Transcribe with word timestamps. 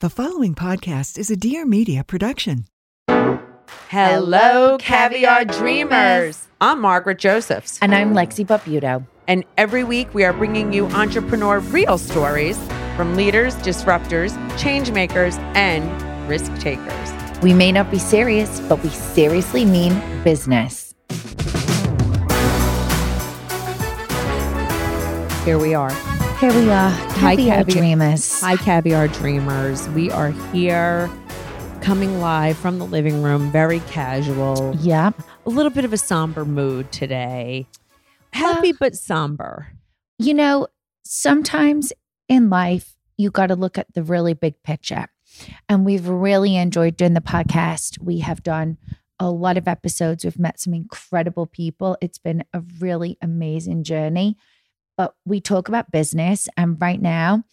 The 0.00 0.08
following 0.08 0.54
podcast 0.54 1.18
is 1.18 1.30
a 1.30 1.36
Dear 1.36 1.66
Media 1.66 2.02
production. 2.02 2.64
Hello, 3.90 4.78
Caviar 4.78 5.44
Dreamers. 5.44 6.48
I'm 6.58 6.80
Margaret 6.80 7.18
Josephs. 7.18 7.78
And 7.82 7.94
I'm 7.94 8.14
Lexi 8.14 8.46
Barbuto. 8.46 9.06
And 9.28 9.44
every 9.58 9.84
week 9.84 10.14
we 10.14 10.24
are 10.24 10.32
bringing 10.32 10.72
you 10.72 10.86
entrepreneur 10.86 11.58
real 11.58 11.98
stories 11.98 12.58
from 12.96 13.14
leaders, 13.14 13.54
disruptors, 13.56 14.32
change 14.58 14.90
makers, 14.90 15.36
and 15.52 15.84
risk 16.26 16.50
takers. 16.56 17.42
We 17.42 17.52
may 17.52 17.70
not 17.70 17.90
be 17.90 17.98
serious, 17.98 18.58
but 18.70 18.82
we 18.82 18.88
seriously 18.88 19.66
mean 19.66 20.00
business. 20.24 20.94
Here 25.44 25.58
we 25.58 25.74
are. 25.74 26.09
Here 26.40 26.50
uh, 26.50 26.58
we 26.58 26.70
are. 26.70 26.88
Hi, 26.88 27.36
Caviar 27.36 27.56
Caviar. 27.58 27.64
Dreamers. 27.64 28.40
Hi, 28.40 28.56
Caviar 28.56 29.08
Dreamers. 29.08 29.86
We 29.90 30.10
are 30.10 30.30
here 30.54 31.10
coming 31.82 32.18
live 32.18 32.56
from 32.56 32.78
the 32.78 32.86
living 32.86 33.22
room, 33.22 33.52
very 33.52 33.80
casual. 33.80 34.74
Yep. 34.80 35.20
A 35.44 35.50
little 35.50 35.68
bit 35.68 35.84
of 35.84 35.92
a 35.92 35.98
somber 35.98 36.46
mood 36.46 36.90
today. 36.92 37.66
Happy 38.32 38.72
but 38.72 38.96
somber. 38.96 39.68
You 40.18 40.32
know, 40.32 40.68
sometimes 41.04 41.92
in 42.26 42.48
life, 42.48 42.96
you 43.18 43.30
got 43.30 43.48
to 43.48 43.54
look 43.54 43.76
at 43.76 43.92
the 43.92 44.02
really 44.02 44.32
big 44.32 44.62
picture. 44.62 45.08
And 45.68 45.84
we've 45.84 46.08
really 46.08 46.56
enjoyed 46.56 46.96
doing 46.96 47.12
the 47.12 47.20
podcast. 47.20 48.00
We 48.00 48.20
have 48.20 48.42
done 48.42 48.78
a 49.18 49.30
lot 49.30 49.58
of 49.58 49.68
episodes. 49.68 50.24
We've 50.24 50.38
met 50.38 50.58
some 50.58 50.72
incredible 50.72 51.44
people. 51.44 51.98
It's 52.00 52.16
been 52.16 52.44
a 52.54 52.62
really 52.78 53.18
amazing 53.20 53.84
journey. 53.84 54.38
But 55.00 55.14
we 55.24 55.40
talk 55.40 55.66
about 55.66 55.90
business. 55.90 56.46
And 56.58 56.78
right 56.78 57.00
now, 57.00 57.44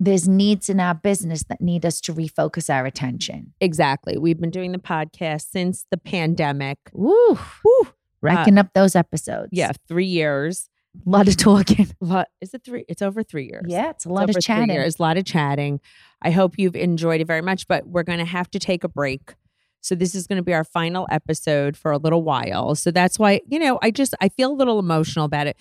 there's 0.00 0.26
needs 0.26 0.70
in 0.70 0.80
our 0.80 0.94
business 0.94 1.42
that 1.50 1.60
need 1.60 1.84
us 1.84 2.00
to 2.00 2.14
refocus 2.14 2.72
our 2.74 2.86
attention. 2.86 3.52
Exactly. 3.60 4.16
We've 4.16 4.40
been 4.40 4.48
doing 4.50 4.72
the 4.72 4.78
podcast 4.78 5.50
since 5.50 5.84
the 5.90 5.98
pandemic. 5.98 6.78
Woo. 6.94 7.38
Woo. 7.62 7.88
Racking 8.22 8.56
uh, 8.56 8.62
up 8.62 8.68
those 8.72 8.96
episodes. 8.96 9.50
Yeah, 9.52 9.72
three 9.86 10.06
years. 10.06 10.70
A 11.06 11.10
lot 11.10 11.28
of 11.28 11.36
talking. 11.36 11.88
What 11.98 12.30
is 12.40 12.54
it? 12.54 12.64
Three? 12.64 12.86
It's 12.88 13.02
over 13.02 13.22
three 13.22 13.48
years. 13.50 13.66
Yeah, 13.68 13.90
it's 13.90 14.06
a 14.06 14.08
It's 14.08 14.14
lot 14.14 14.30
over 14.30 14.38
of 14.38 14.42
chatting. 14.42 14.70
years, 14.74 14.98
a 14.98 15.02
lot 15.02 15.18
of 15.18 15.26
chatting. 15.26 15.80
I 16.22 16.30
hope 16.30 16.54
you've 16.56 16.74
enjoyed 16.74 17.20
it 17.20 17.26
very 17.26 17.42
much, 17.42 17.68
but 17.68 17.86
we're 17.86 18.02
going 18.02 18.20
to 18.20 18.24
have 18.24 18.50
to 18.52 18.58
take 18.58 18.82
a 18.82 18.88
break. 18.88 19.34
So 19.82 19.94
this 19.94 20.14
is 20.14 20.26
going 20.26 20.38
to 20.38 20.42
be 20.42 20.54
our 20.54 20.64
final 20.64 21.06
episode 21.10 21.76
for 21.76 21.92
a 21.92 21.98
little 21.98 22.22
while. 22.22 22.74
So 22.74 22.90
that's 22.90 23.18
why, 23.18 23.42
you 23.46 23.58
know, 23.58 23.78
I 23.82 23.90
just 23.90 24.14
I 24.22 24.30
feel 24.30 24.50
a 24.52 24.56
little 24.56 24.78
emotional 24.78 25.26
about 25.26 25.48
it. 25.48 25.58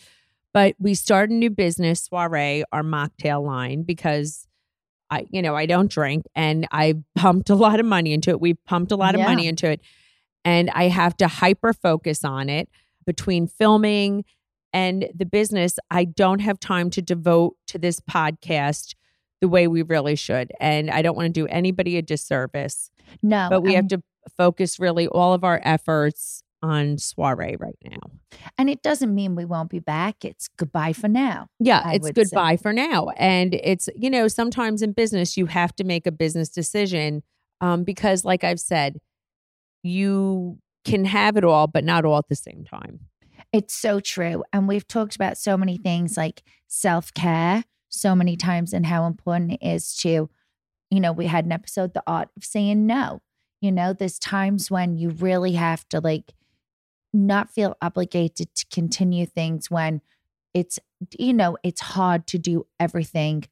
But 0.54 0.76
we 0.80 0.94
started 0.94 1.32
a 1.34 1.38
new 1.38 1.50
business, 1.50 2.04
Soiree, 2.04 2.64
our 2.72 2.84
mocktail 2.84 3.44
line, 3.46 3.84
because 3.84 4.48
I, 5.10 5.26
you 5.32 5.42
know, 5.42 5.56
I 5.56 5.66
don't 5.66 5.90
drink 5.92 6.26
and 6.36 6.68
I 6.72 6.96
pumped 7.16 7.50
a 7.50 7.56
lot 7.56 7.80
of 7.80 7.86
money 7.86 8.14
into 8.14 8.30
it. 8.30 8.40
We 8.42 8.54
pumped 8.54 8.92
a 8.92 8.96
lot 8.96 9.16
of 9.16 9.20
Yeah. 9.20 9.28
money 9.28 9.48
into 9.48 9.70
it. 9.70 9.82
And 10.46 10.70
I 10.72 10.90
have 10.90 11.16
to 11.18 11.28
hyper 11.28 11.74
focus 11.74 12.24
on 12.24 12.50
it 12.50 12.70
between 13.06 13.48
filming 13.48 14.26
and 14.72 15.10
the 15.16 15.26
business. 15.26 15.78
I 15.92 16.06
don't 16.06 16.40
have 16.40 16.60
time 16.60 16.90
to 16.92 17.02
devote 17.02 17.56
to 17.68 17.78
this 17.78 18.00
podcast 18.00 18.96
the 19.42 19.48
way 19.48 19.68
we 19.68 19.82
really 19.82 20.16
should. 20.16 20.52
And 20.60 20.90
I 20.90 21.02
don't 21.02 21.16
want 21.16 21.28
to 21.28 21.42
do 21.42 21.48
anybody 21.48 21.98
a 21.98 22.02
disservice, 22.02 22.90
No, 23.22 23.48
but 23.50 23.62
we 23.62 23.74
have 23.74 23.88
to 23.90 24.02
focus 24.38 24.80
really 24.80 25.08
all 25.08 25.34
of 25.34 25.44
our 25.44 25.60
efforts 25.64 26.44
on 26.64 26.98
soiree 26.98 27.58
right 27.60 27.78
now. 27.84 28.00
And 28.58 28.70
it 28.70 28.82
doesn't 28.82 29.14
mean 29.14 29.36
we 29.36 29.46
won't 29.46 29.70
be 29.70 29.80
back. 29.80 30.24
It's 30.26 30.48
goodbye 30.58 30.94
for 30.94 31.10
now. 31.10 31.48
Yeah, 31.60 31.82
I 31.84 31.96
it's 31.96 32.04
would 32.04 32.16
say. 32.16 32.24
goodbye 32.24 32.58
for 32.58 32.74
now. 32.74 33.10
And 33.18 33.54
it's, 33.54 33.90
you 33.96 34.10
know, 34.10 34.28
sometimes 34.28 34.82
in 34.82 34.94
business, 34.94 35.38
you 35.38 35.46
have 35.48 35.76
to 35.76 35.84
make 35.84 36.08
a 36.08 36.12
business 36.12 36.50
decision 36.50 37.22
um, 37.62 37.84
because, 37.84 38.26
like 38.26 38.44
I've 38.44 38.60
said, 38.60 38.98
you 39.84 40.58
can 40.86 41.06
have 41.06 41.38
it 41.38 41.44
all, 41.44 41.68
but 41.68 41.84
not 41.84 42.06
all 42.06 42.18
at 42.18 42.30
the 42.30 42.36
same 42.36 42.64
time. 42.64 43.02
It's 43.52 43.74
so 43.74 44.00
true. 44.00 44.44
And 44.52 44.68
we've 44.68 44.88
talked 44.88 45.16
about 45.16 45.38
so 45.38 45.58
many 45.58 45.78
things 45.78 46.18
like 46.18 46.42
self 46.68 47.14
care 47.14 47.66
so 47.90 48.16
many 48.16 48.36
times 48.36 48.74
and 48.74 48.88
how 48.88 49.06
important 49.06 49.54
it 49.54 49.60
is 49.62 49.96
to, 49.98 50.30
you 50.90 51.00
know, 51.00 51.12
we 51.12 51.28
had 51.28 51.46
an 51.46 51.52
episode, 51.52 51.94
The 51.94 52.04
Art 52.08 52.30
of 52.36 52.44
Saying 52.44 52.88
No. 52.88 53.22
You 53.62 53.72
know, 53.72 53.94
there's 53.94 54.18
times 54.18 54.72
when 54.72 54.98
you 54.98 55.10
really 55.12 55.54
have 55.54 55.88
to 55.90 56.00
like 56.00 56.34
not 57.14 57.50
feel 57.50 57.76
obligated 57.82 58.54
to 58.56 58.66
continue 58.72 59.26
things 59.26 59.70
when 59.70 60.02
it's, 60.54 60.80
you 61.18 61.34
know, 61.34 61.58
it's 61.64 61.82
hard 61.82 62.28
to 62.28 62.38
do 62.38 62.66
everything 62.80 63.44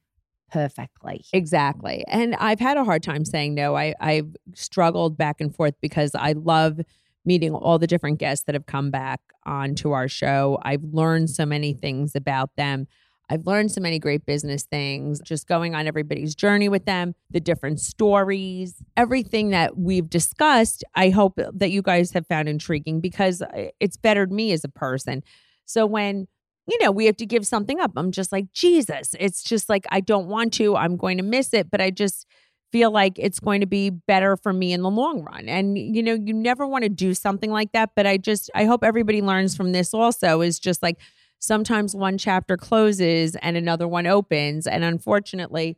perfectly. 0.50 1.24
Exactly. 1.32 2.04
And 2.08 2.34
I've 2.36 2.60
had 2.60 2.76
a 2.76 2.84
hard 2.84 3.02
time 3.02 3.24
saying 3.24 3.54
no. 3.54 3.76
I, 3.76 3.94
I've 4.00 4.36
struggled 4.54 5.16
back 5.16 5.40
and 5.40 5.54
forth 5.54 5.74
because 5.80 6.14
I 6.14 6.32
love 6.32 6.80
meeting 7.24 7.54
all 7.54 7.78
the 7.78 7.86
different 7.86 8.18
guests 8.18 8.44
that 8.44 8.54
have 8.54 8.66
come 8.66 8.90
back 8.90 9.20
onto 9.46 9.92
our 9.92 10.08
show. 10.08 10.58
I've 10.62 10.84
learned 10.84 11.30
so 11.30 11.46
many 11.46 11.72
things 11.72 12.14
about 12.14 12.50
them. 12.56 12.86
I've 13.32 13.46
learned 13.46 13.72
so 13.72 13.80
many 13.80 13.98
great 13.98 14.26
business 14.26 14.64
things, 14.64 15.18
just 15.22 15.48
going 15.48 15.74
on 15.74 15.86
everybody's 15.86 16.34
journey 16.34 16.68
with 16.68 16.84
them, 16.84 17.14
the 17.30 17.40
different 17.40 17.80
stories, 17.80 18.74
everything 18.94 19.50
that 19.50 19.78
we've 19.78 20.10
discussed. 20.10 20.84
I 20.94 21.08
hope 21.08 21.40
that 21.54 21.70
you 21.70 21.80
guys 21.80 22.12
have 22.12 22.26
found 22.26 22.50
intriguing 22.50 23.00
because 23.00 23.40
uh, 23.40 23.68
it's 23.80 23.96
bettered 23.96 24.30
me 24.30 24.52
as 24.52 24.64
a 24.64 24.68
person. 24.68 25.22
So 25.64 25.86
when 25.86 26.28
you 26.68 26.78
know, 26.80 26.92
we 26.92 27.06
have 27.06 27.16
to 27.16 27.26
give 27.26 27.46
something 27.46 27.80
up. 27.80 27.92
I'm 27.96 28.12
just 28.12 28.32
like, 28.32 28.52
Jesus, 28.52 29.16
it's 29.18 29.42
just 29.42 29.68
like, 29.68 29.84
I 29.90 30.00
don't 30.00 30.28
want 30.28 30.52
to. 30.54 30.76
I'm 30.76 30.96
going 30.96 31.16
to 31.16 31.24
miss 31.24 31.52
it, 31.54 31.70
but 31.70 31.80
I 31.80 31.90
just 31.90 32.26
feel 32.70 32.90
like 32.90 33.18
it's 33.18 33.40
going 33.40 33.62
to 33.62 33.66
be 33.66 33.90
better 33.90 34.36
for 34.36 34.52
me 34.52 34.72
in 34.72 34.82
the 34.82 34.90
long 34.90 35.22
run. 35.22 35.48
And, 35.48 35.76
you 35.76 36.02
know, 36.02 36.14
you 36.14 36.32
never 36.32 36.66
want 36.66 36.84
to 36.84 36.88
do 36.88 37.14
something 37.14 37.50
like 37.50 37.72
that. 37.72 37.90
But 37.96 38.06
I 38.06 38.16
just, 38.16 38.48
I 38.54 38.66
hope 38.66 38.84
everybody 38.84 39.22
learns 39.22 39.56
from 39.56 39.72
this 39.72 39.92
also 39.92 40.40
is 40.40 40.60
just 40.60 40.82
like 40.82 40.98
sometimes 41.42 41.94
one 41.94 42.16
chapter 42.16 42.56
closes 42.56 43.34
and 43.36 43.56
another 43.56 43.88
one 43.88 44.06
opens. 44.06 44.66
And 44.66 44.84
unfortunately, 44.84 45.76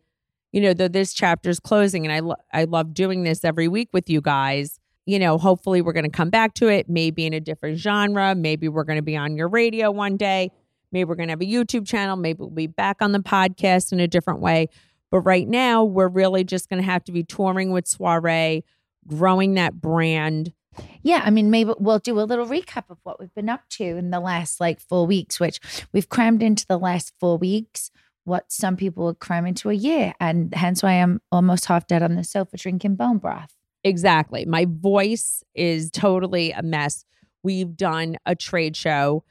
you 0.53 0.61
know, 0.61 0.75
though 0.75 0.89
this 0.89 1.15
chapter's 1.15 1.59
closing 1.59 2.05
and 2.05 2.13
I, 2.13 2.21
lo- 2.21 2.37
I 2.53 2.65
love 2.65 2.93
doing 2.93 3.25
this 3.25 3.45
every 3.45 3.67
week 3.67 3.89
with 3.93 4.11
you 4.11 4.21
guys. 4.21 4.79
You 5.07 5.19
know, 5.19 5.39
hopefully 5.39 5.81
we're 5.81 5.95
going 5.95 6.05
to 6.05 6.11
come 6.11 6.29
back 6.29 6.53
to 6.55 6.69
it, 6.69 6.89
maybe 6.89 7.25
in 7.25 7.33
a 7.33 7.41
different 7.41 7.79
genre. 7.79 8.35
Maybe 8.35 8.69
we're 8.69 8.85
going 8.85 8.99
to 8.99 9.03
be 9.03 9.17
on 9.17 9.37
your 9.37 9.49
radio 9.49 9.91
one 9.91 10.19
day. 10.19 10.51
Maybe 10.93 11.05
we're 11.05 11.15
going 11.17 11.29
to 11.29 11.33
have 11.33 11.41
a 11.41 11.47
YouTube 11.47 11.87
channel. 11.87 12.17
Maybe 12.17 12.41
we'll 12.41 12.51
be 12.51 12.67
back 12.67 12.99
on 13.01 13.13
the 13.13 13.19
podcast 13.19 13.91
in 13.91 14.01
a 14.01 14.07
different 14.07 14.41
way. 14.41 14.69
But 15.11 15.21
right 15.21 15.49
now, 15.49 15.83
we're 15.83 16.09
really 16.09 16.45
just 16.45 16.69
going 16.69 16.81
to 16.81 16.87
have 16.87 17.05
to 17.05 17.13
be 17.13 17.25
touring 17.25 17.73
with 17.73 17.87
Soiree, 17.87 18.65
growing 19.07 19.55
that 19.55 19.81
brand. 19.81 20.53
Yeah, 21.03 21.23
I 21.25 21.31
mean, 21.31 21.51
maybe 21.51 21.73
we'll 21.79 21.99
do 21.99 22.19
a 22.21 22.23
little 22.23 22.47
recap 22.47 22.85
of 22.91 22.99
what 23.03 23.21
we've 23.21 23.35
been 23.35 23.49
up 23.49 23.69
to 23.71 23.85
in 23.85 24.11
the 24.11 24.21
last 24.21 24.61
like 24.61 24.81
four 24.81 25.07
weeks, 25.07 25.39
which 25.39 25.61
we've 25.93 26.09
crammed 26.09 26.43
into 26.43 26.67
the 26.67 26.79
last 26.79 27.13
four 27.21 27.39
weeks 27.39 27.91
what 28.25 28.51
some 28.51 28.77
people 28.77 29.05
would 29.05 29.19
cram 29.19 29.47
into 29.47 29.69
a 29.69 29.75
year. 29.75 30.15
And 30.19 30.55
hence 30.55 30.83
why 30.83 30.93
I'm 30.93 31.21
almost 31.31 31.67
half 31.67 31.87
dead 31.87 32.03
on 32.03 32.15
the 32.15 32.25
sofa 32.25 32.57
drinking 32.57 32.97
bone 32.97 33.19
broth. 33.19 33.55
Exactly. 33.83 34.47
My 34.47 34.67
voice 34.69 35.43
is 35.55 35.91
totally 35.91 36.53
a 36.53 36.63
mess. 36.63 37.05
We've 37.43 37.77
done 37.77 38.17
a 38.25 38.35
trade 38.35 38.77
show, 38.77 39.25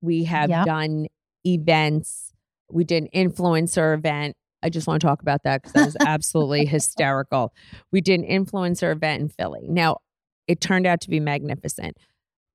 we 0.00 0.24
have 0.24 0.50
Yep. 0.50 0.66
done 0.66 1.06
events, 1.44 2.32
we 2.70 2.84
did 2.84 3.02
an 3.02 3.08
influencer 3.30 3.92
event, 3.96 4.36
I 4.62 4.68
just 4.68 4.86
want 4.86 5.00
to 5.00 5.06
talk 5.06 5.22
about 5.22 5.44
that 5.44 5.62
because 5.62 5.72
that 5.74 5.84
was 5.86 5.96
absolutely 6.00 6.64
hysterical. 6.66 7.52
We 7.92 8.00
did 8.00 8.20
an 8.20 8.26
influencer 8.26 8.90
event 8.92 9.22
in 9.22 9.28
Philly. 9.28 9.66
Now, 9.68 9.98
it 10.48 10.60
turned 10.60 10.86
out 10.86 11.00
to 11.02 11.10
be 11.10 11.20
magnificent, 11.20 11.96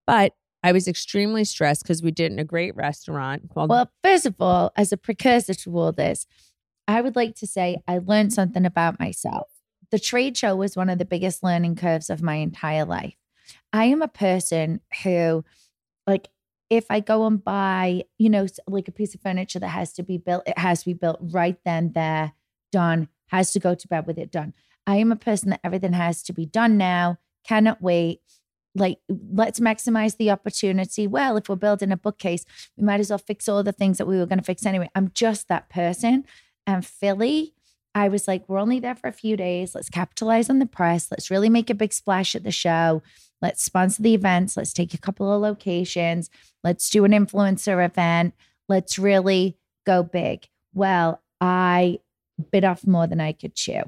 but 0.07 0.33
I 0.63 0.71
was 0.71 0.87
extremely 0.87 1.43
stressed 1.43 1.83
because 1.83 2.03
we 2.03 2.11
did 2.11 2.31
in 2.31 2.39
a 2.39 2.43
great 2.43 2.75
restaurant. 2.75 3.49
Called- 3.49 3.69
Well, 3.69 3.89
first 4.03 4.25
of 4.25 4.35
all, 4.39 4.71
as 4.75 4.91
a 4.91 4.97
precursor 4.97 5.53
to 5.55 5.77
all 5.77 5.91
this, 5.91 6.27
I 6.87 7.01
would 7.01 7.15
like 7.15 7.35
to 7.37 7.47
say 7.47 7.77
I 7.87 7.97
learned 7.99 8.33
something 8.33 8.65
about 8.65 8.99
myself. 8.99 9.47
The 9.91 9.99
trade 9.99 10.37
show 10.37 10.55
was 10.55 10.75
one 10.77 10.89
of 10.89 10.99
the 10.99 11.05
biggest 11.05 11.43
learning 11.43 11.75
curves 11.75 12.09
of 12.09 12.21
my 12.21 12.35
entire 12.35 12.85
life. 12.85 13.15
I 13.73 13.85
am 13.85 14.01
a 14.01 14.07
person 14.07 14.81
who, 15.03 15.43
like, 16.05 16.29
if 16.69 16.85
I 16.89 17.01
go 17.01 17.25
and 17.25 17.43
buy, 17.43 18.03
you 18.17 18.29
know, 18.29 18.47
like 18.67 18.87
a 18.87 18.93
piece 18.93 19.13
of 19.13 19.21
furniture 19.21 19.59
that 19.59 19.67
has 19.67 19.91
to 19.93 20.03
be 20.03 20.17
built, 20.17 20.43
it 20.47 20.57
has 20.57 20.79
to 20.79 20.85
be 20.85 20.93
built 20.93 21.17
right 21.21 21.57
then, 21.65 21.91
there, 21.93 22.33
done, 22.71 23.09
has 23.27 23.51
to 23.53 23.59
go 23.59 23.75
to 23.75 23.87
bed 23.87 24.07
with 24.07 24.17
it 24.17 24.31
done. 24.31 24.53
I 24.87 24.97
am 24.97 25.11
a 25.11 25.17
person 25.17 25.49
that 25.49 25.59
everything 25.63 25.93
has 25.93 26.23
to 26.23 26.33
be 26.33 26.45
done 26.45 26.77
now, 26.77 27.17
cannot 27.43 27.81
wait. 27.81 28.21
Like, 28.73 28.99
let's 29.09 29.59
maximize 29.59 30.17
the 30.17 30.31
opportunity. 30.31 31.05
Well, 31.07 31.35
if 31.37 31.49
we're 31.49 31.55
building 31.57 31.91
a 31.91 31.97
bookcase, 31.97 32.45
we 32.77 32.85
might 32.85 33.01
as 33.01 33.09
well 33.09 33.17
fix 33.17 33.49
all 33.49 33.63
the 33.63 33.73
things 33.73 33.97
that 33.97 34.07
we 34.07 34.17
were 34.17 34.25
going 34.25 34.39
to 34.39 34.45
fix 34.45 34.65
anyway. 34.65 34.89
I'm 34.95 35.11
just 35.13 35.49
that 35.49 35.69
person. 35.69 36.25
And 36.65 36.85
Philly, 36.85 37.53
I 37.93 38.07
was 38.07 38.27
like, 38.27 38.47
we're 38.47 38.59
only 38.59 38.79
there 38.79 38.95
for 38.95 39.07
a 39.07 39.13
few 39.13 39.35
days. 39.35 39.75
Let's 39.75 39.89
capitalize 39.89 40.49
on 40.49 40.59
the 40.59 40.65
press. 40.65 41.09
Let's 41.11 41.29
really 41.29 41.49
make 41.49 41.69
a 41.69 41.75
big 41.75 41.91
splash 41.91 42.35
at 42.35 42.43
the 42.43 42.51
show. 42.51 43.03
Let's 43.41 43.63
sponsor 43.63 44.03
the 44.03 44.13
events. 44.13 44.55
Let's 44.55 44.71
take 44.71 44.93
a 44.93 44.99
couple 44.99 45.31
of 45.33 45.41
locations. 45.41 46.29
Let's 46.63 46.89
do 46.89 47.03
an 47.03 47.11
influencer 47.11 47.83
event. 47.83 48.33
Let's 48.69 48.97
really 48.97 49.57
go 49.85 50.03
big. 50.03 50.47
Well, 50.73 51.21
I 51.41 51.99
bit 52.51 52.63
off 52.63 52.87
more 52.87 53.07
than 53.07 53.19
I 53.19 53.33
could 53.33 53.55
chew. 53.55 53.81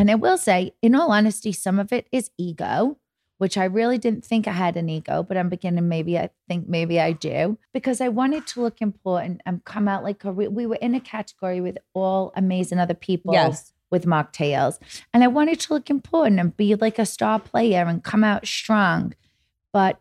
And 0.00 0.10
I 0.10 0.14
will 0.14 0.38
say, 0.38 0.72
in 0.80 0.94
all 0.94 1.12
honesty, 1.12 1.52
some 1.52 1.78
of 1.78 1.92
it 1.92 2.08
is 2.10 2.30
ego, 2.38 2.96
which 3.36 3.58
I 3.58 3.64
really 3.64 3.98
didn't 3.98 4.24
think 4.24 4.48
I 4.48 4.52
had 4.52 4.78
an 4.78 4.88
ego, 4.88 5.22
but 5.22 5.36
I'm 5.36 5.50
beginning 5.50 5.88
maybe 5.88 6.18
I 6.18 6.30
think 6.48 6.66
maybe 6.66 6.98
I 6.98 7.12
do 7.12 7.58
because 7.74 8.00
I 8.00 8.08
wanted 8.08 8.46
to 8.46 8.62
look 8.62 8.80
important 8.80 9.42
and 9.44 9.62
come 9.66 9.88
out 9.88 10.02
like 10.02 10.24
a 10.24 10.32
we 10.32 10.64
were 10.64 10.76
in 10.76 10.94
a 10.94 11.00
category 11.00 11.60
with 11.60 11.76
all 11.92 12.32
amazing 12.34 12.78
other 12.78 12.94
people 12.94 13.34
yes. 13.34 13.74
with 13.90 14.06
mocktails. 14.06 14.78
And 15.12 15.22
I 15.22 15.26
wanted 15.26 15.60
to 15.60 15.74
look 15.74 15.90
important 15.90 16.40
and 16.40 16.56
be 16.56 16.74
like 16.76 16.98
a 16.98 17.04
star 17.04 17.38
player 17.38 17.84
and 17.84 18.02
come 18.02 18.24
out 18.24 18.46
strong. 18.46 19.14
But 19.70 20.00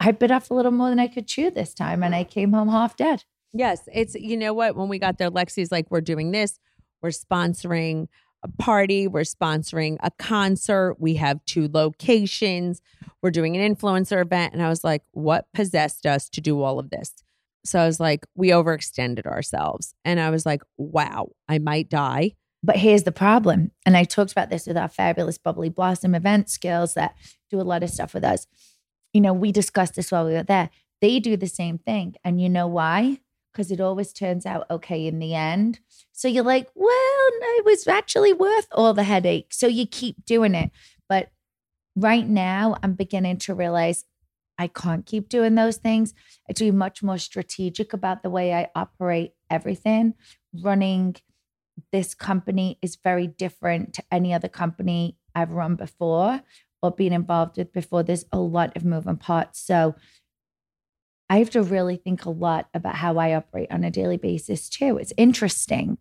I 0.00 0.10
bit 0.10 0.32
off 0.32 0.50
a 0.50 0.54
little 0.54 0.72
more 0.72 0.88
than 0.88 0.98
I 0.98 1.06
could 1.06 1.28
chew 1.28 1.52
this 1.52 1.74
time 1.74 2.02
and 2.02 2.12
I 2.12 2.24
came 2.24 2.52
home 2.52 2.70
half 2.70 2.96
dead. 2.96 3.22
Yes, 3.52 3.88
it's 3.92 4.16
you 4.16 4.36
know 4.36 4.52
what 4.52 4.74
when 4.74 4.88
we 4.88 4.98
got 4.98 5.18
there 5.18 5.30
Lexi's 5.30 5.70
like 5.70 5.92
we're 5.92 6.00
doing 6.00 6.32
this, 6.32 6.58
we're 7.02 7.10
sponsoring 7.10 8.08
a 8.42 8.48
party, 8.62 9.06
we're 9.06 9.22
sponsoring 9.22 9.96
a 10.02 10.10
concert, 10.12 10.96
we 10.98 11.14
have 11.14 11.44
two 11.44 11.68
locations, 11.72 12.80
we're 13.22 13.30
doing 13.30 13.56
an 13.56 13.74
influencer 13.74 14.22
event 14.22 14.52
and 14.52 14.62
I 14.62 14.68
was 14.68 14.84
like 14.84 15.02
what 15.12 15.46
possessed 15.52 16.06
us 16.06 16.28
to 16.30 16.40
do 16.40 16.62
all 16.62 16.78
of 16.78 16.90
this? 16.90 17.12
So 17.64 17.80
I 17.80 17.86
was 17.86 18.00
like 18.00 18.26
we 18.34 18.48
overextended 18.48 19.26
ourselves 19.26 19.94
and 20.04 20.20
I 20.20 20.30
was 20.30 20.46
like 20.46 20.62
wow, 20.76 21.30
I 21.48 21.58
might 21.58 21.88
die. 21.88 22.32
But 22.62 22.76
here's 22.76 23.04
the 23.04 23.12
problem. 23.12 23.70
And 23.86 23.96
I 23.96 24.04
talked 24.04 24.32
about 24.32 24.50
this 24.50 24.66
with 24.66 24.76
our 24.76 24.88
fabulous 24.88 25.38
Bubbly 25.38 25.68
Blossom 25.68 26.14
event 26.14 26.50
skills 26.50 26.94
that 26.94 27.14
do 27.50 27.60
a 27.60 27.62
lot 27.62 27.82
of 27.82 27.90
stuff 27.90 28.14
with 28.14 28.24
us. 28.24 28.46
You 29.12 29.20
know, 29.20 29.32
we 29.32 29.52
discussed 29.52 29.94
this 29.94 30.10
while 30.10 30.26
we 30.26 30.32
were 30.32 30.42
there. 30.42 30.70
They 31.00 31.20
do 31.20 31.36
the 31.36 31.46
same 31.46 31.78
thing. 31.78 32.16
And 32.24 32.40
you 32.40 32.48
know 32.48 32.66
why? 32.66 33.20
Because 33.58 33.72
it 33.72 33.80
always 33.80 34.12
turns 34.12 34.46
out 34.46 34.70
okay 34.70 35.04
in 35.04 35.18
the 35.18 35.34
end. 35.34 35.80
So 36.12 36.28
you're 36.28 36.44
like, 36.44 36.68
well, 36.76 36.92
it 37.56 37.64
was 37.64 37.88
actually 37.88 38.32
worth 38.32 38.68
all 38.70 38.94
the 38.94 39.02
headache. 39.02 39.52
So 39.52 39.66
you 39.66 39.84
keep 39.84 40.24
doing 40.24 40.54
it. 40.54 40.70
But 41.08 41.32
right 41.96 42.24
now, 42.24 42.76
I'm 42.84 42.92
beginning 42.92 43.38
to 43.38 43.54
realize 43.54 44.04
I 44.58 44.68
can't 44.68 45.04
keep 45.04 45.28
doing 45.28 45.56
those 45.56 45.76
things. 45.76 46.14
I 46.48 46.52
be 46.56 46.70
much 46.70 47.02
more 47.02 47.18
strategic 47.18 47.92
about 47.92 48.22
the 48.22 48.30
way 48.30 48.54
I 48.54 48.68
operate 48.76 49.32
everything. 49.50 50.14
Running 50.54 51.16
this 51.90 52.14
company 52.14 52.78
is 52.80 52.96
very 53.02 53.26
different 53.26 53.92
to 53.94 54.04
any 54.12 54.32
other 54.32 54.48
company 54.48 55.16
I've 55.34 55.50
run 55.50 55.74
before 55.74 56.42
or 56.80 56.92
been 56.92 57.12
involved 57.12 57.56
with 57.56 57.72
before. 57.72 58.04
There's 58.04 58.24
a 58.30 58.38
lot 58.38 58.76
of 58.76 58.84
moving 58.84 59.16
parts. 59.16 59.60
So 59.60 59.96
I 61.30 61.38
have 61.38 61.50
to 61.50 61.62
really 61.62 61.96
think 61.96 62.24
a 62.24 62.30
lot 62.30 62.68
about 62.72 62.96
how 62.96 63.18
I 63.18 63.34
operate 63.34 63.70
on 63.70 63.84
a 63.84 63.90
daily 63.90 64.16
basis 64.16 64.68
too. 64.68 64.96
It's 64.98 65.12
interesting. 65.16 65.98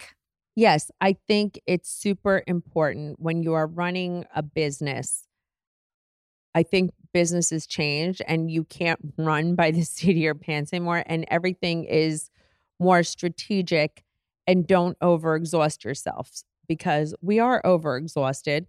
Yes, 0.55 0.89
I 1.01 1.17
think 1.27 1.59
it's 1.67 1.89
super 1.89 2.43
important 2.47 3.19
when 3.19 3.43
you 3.43 3.53
are 3.53 3.67
running 3.67 4.25
a 4.35 4.41
business. 4.41 5.27
I 6.55 6.63
think 6.63 6.91
businesses 7.13 7.67
change 7.67 8.21
and 8.27 8.49
you 8.49 8.63
can't 8.63 8.99
run 9.17 9.55
by 9.55 9.71
the 9.71 9.83
seat 9.83 10.11
of 10.11 10.17
your 10.17 10.35
pants 10.35 10.73
anymore. 10.73 11.03
And 11.05 11.25
everything 11.29 11.83
is 11.83 12.29
more 12.79 13.03
strategic 13.03 14.03
and 14.47 14.65
don't 14.65 14.97
overexhaust 14.99 15.83
yourself 15.83 16.31
because 16.67 17.13
we 17.21 17.39
are 17.39 17.61
overexhausted. 17.63 18.65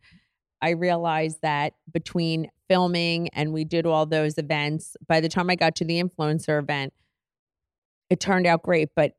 I 0.60 0.70
realized 0.70 1.38
that 1.42 1.74
between 1.92 2.50
filming 2.68 3.28
and 3.30 3.52
we 3.52 3.64
did 3.64 3.86
all 3.86 4.06
those 4.06 4.38
events, 4.38 4.96
by 5.06 5.20
the 5.20 5.28
time 5.28 5.50
I 5.50 5.54
got 5.54 5.76
to 5.76 5.84
the 5.84 6.02
influencer 6.02 6.58
event, 6.58 6.92
it 8.10 8.20
turned 8.20 8.46
out 8.46 8.62
great. 8.62 8.90
But 8.94 9.12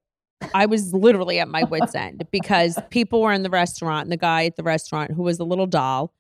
I 0.54 0.66
was 0.66 0.94
literally 0.94 1.40
at 1.40 1.48
my 1.48 1.64
wits' 1.64 1.96
end 1.96 2.28
because 2.32 2.78
people 2.90 3.22
were 3.22 3.34
in 3.34 3.44
the 3.44 3.50
restaurant 3.50 4.04
and 4.04 4.12
the 4.12 4.18
guy 4.18 4.46
at 4.46 4.56
the 4.56 4.64
restaurant 4.64 5.12
who 5.12 5.24
was 5.24 5.40
a 5.40 5.44
little 5.44 5.68
doll. 5.68 6.14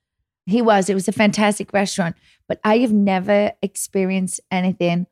He 0.45 0.61
was. 0.61 0.89
It 0.89 0.95
was 0.95 1.07
a 1.07 1.11
fantastic 1.11 1.73
restaurant, 1.73 2.15
but 2.47 2.59
I 2.63 2.79
have 2.79 2.91
never 2.91 3.51
experienced 3.61 4.41
anything 4.49 5.05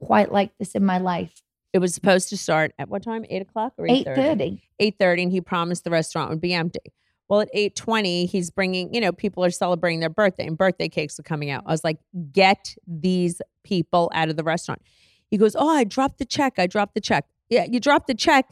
quite 0.00 0.32
like 0.32 0.56
this 0.58 0.74
in 0.74 0.84
my 0.84 0.98
life. 0.98 1.42
It 1.72 1.78
was 1.78 1.94
supposed 1.94 2.28
to 2.30 2.36
start 2.36 2.72
at 2.78 2.88
what 2.88 3.02
time? 3.02 3.24
Eight 3.28 3.42
o'clock 3.42 3.74
or 3.76 3.86
eight 3.86 4.06
Eight 4.06 4.14
thirty. 4.14 4.62
Eight 4.78 4.96
thirty, 4.98 5.22
and 5.22 5.32
he 5.32 5.40
promised 5.40 5.84
the 5.84 5.90
restaurant 5.90 6.30
would 6.30 6.40
be 6.40 6.54
empty. 6.54 6.92
Well, 7.28 7.40
at 7.40 7.48
eight 7.54 7.76
twenty, 7.76 8.26
he's 8.26 8.50
bringing. 8.50 8.92
You 8.92 9.00
know, 9.00 9.12
people 9.12 9.44
are 9.44 9.50
celebrating 9.50 10.00
their 10.00 10.10
birthday, 10.10 10.46
and 10.46 10.58
birthday 10.58 10.88
cakes 10.88 11.18
are 11.18 11.22
coming 11.22 11.50
out. 11.50 11.62
I 11.66 11.70
was 11.70 11.84
like, 11.84 11.98
"Get 12.30 12.74
these 12.86 13.40
people 13.64 14.10
out 14.14 14.28
of 14.28 14.36
the 14.36 14.44
restaurant." 14.44 14.82
He 15.30 15.38
goes, 15.38 15.56
"Oh, 15.56 15.68
I 15.68 15.84
dropped 15.84 16.18
the 16.18 16.26
check. 16.26 16.54
I 16.58 16.66
dropped 16.66 16.94
the 16.94 17.00
check. 17.00 17.26
Yeah, 17.48 17.64
you 17.64 17.80
dropped 17.80 18.06
the 18.06 18.14
check." 18.14 18.50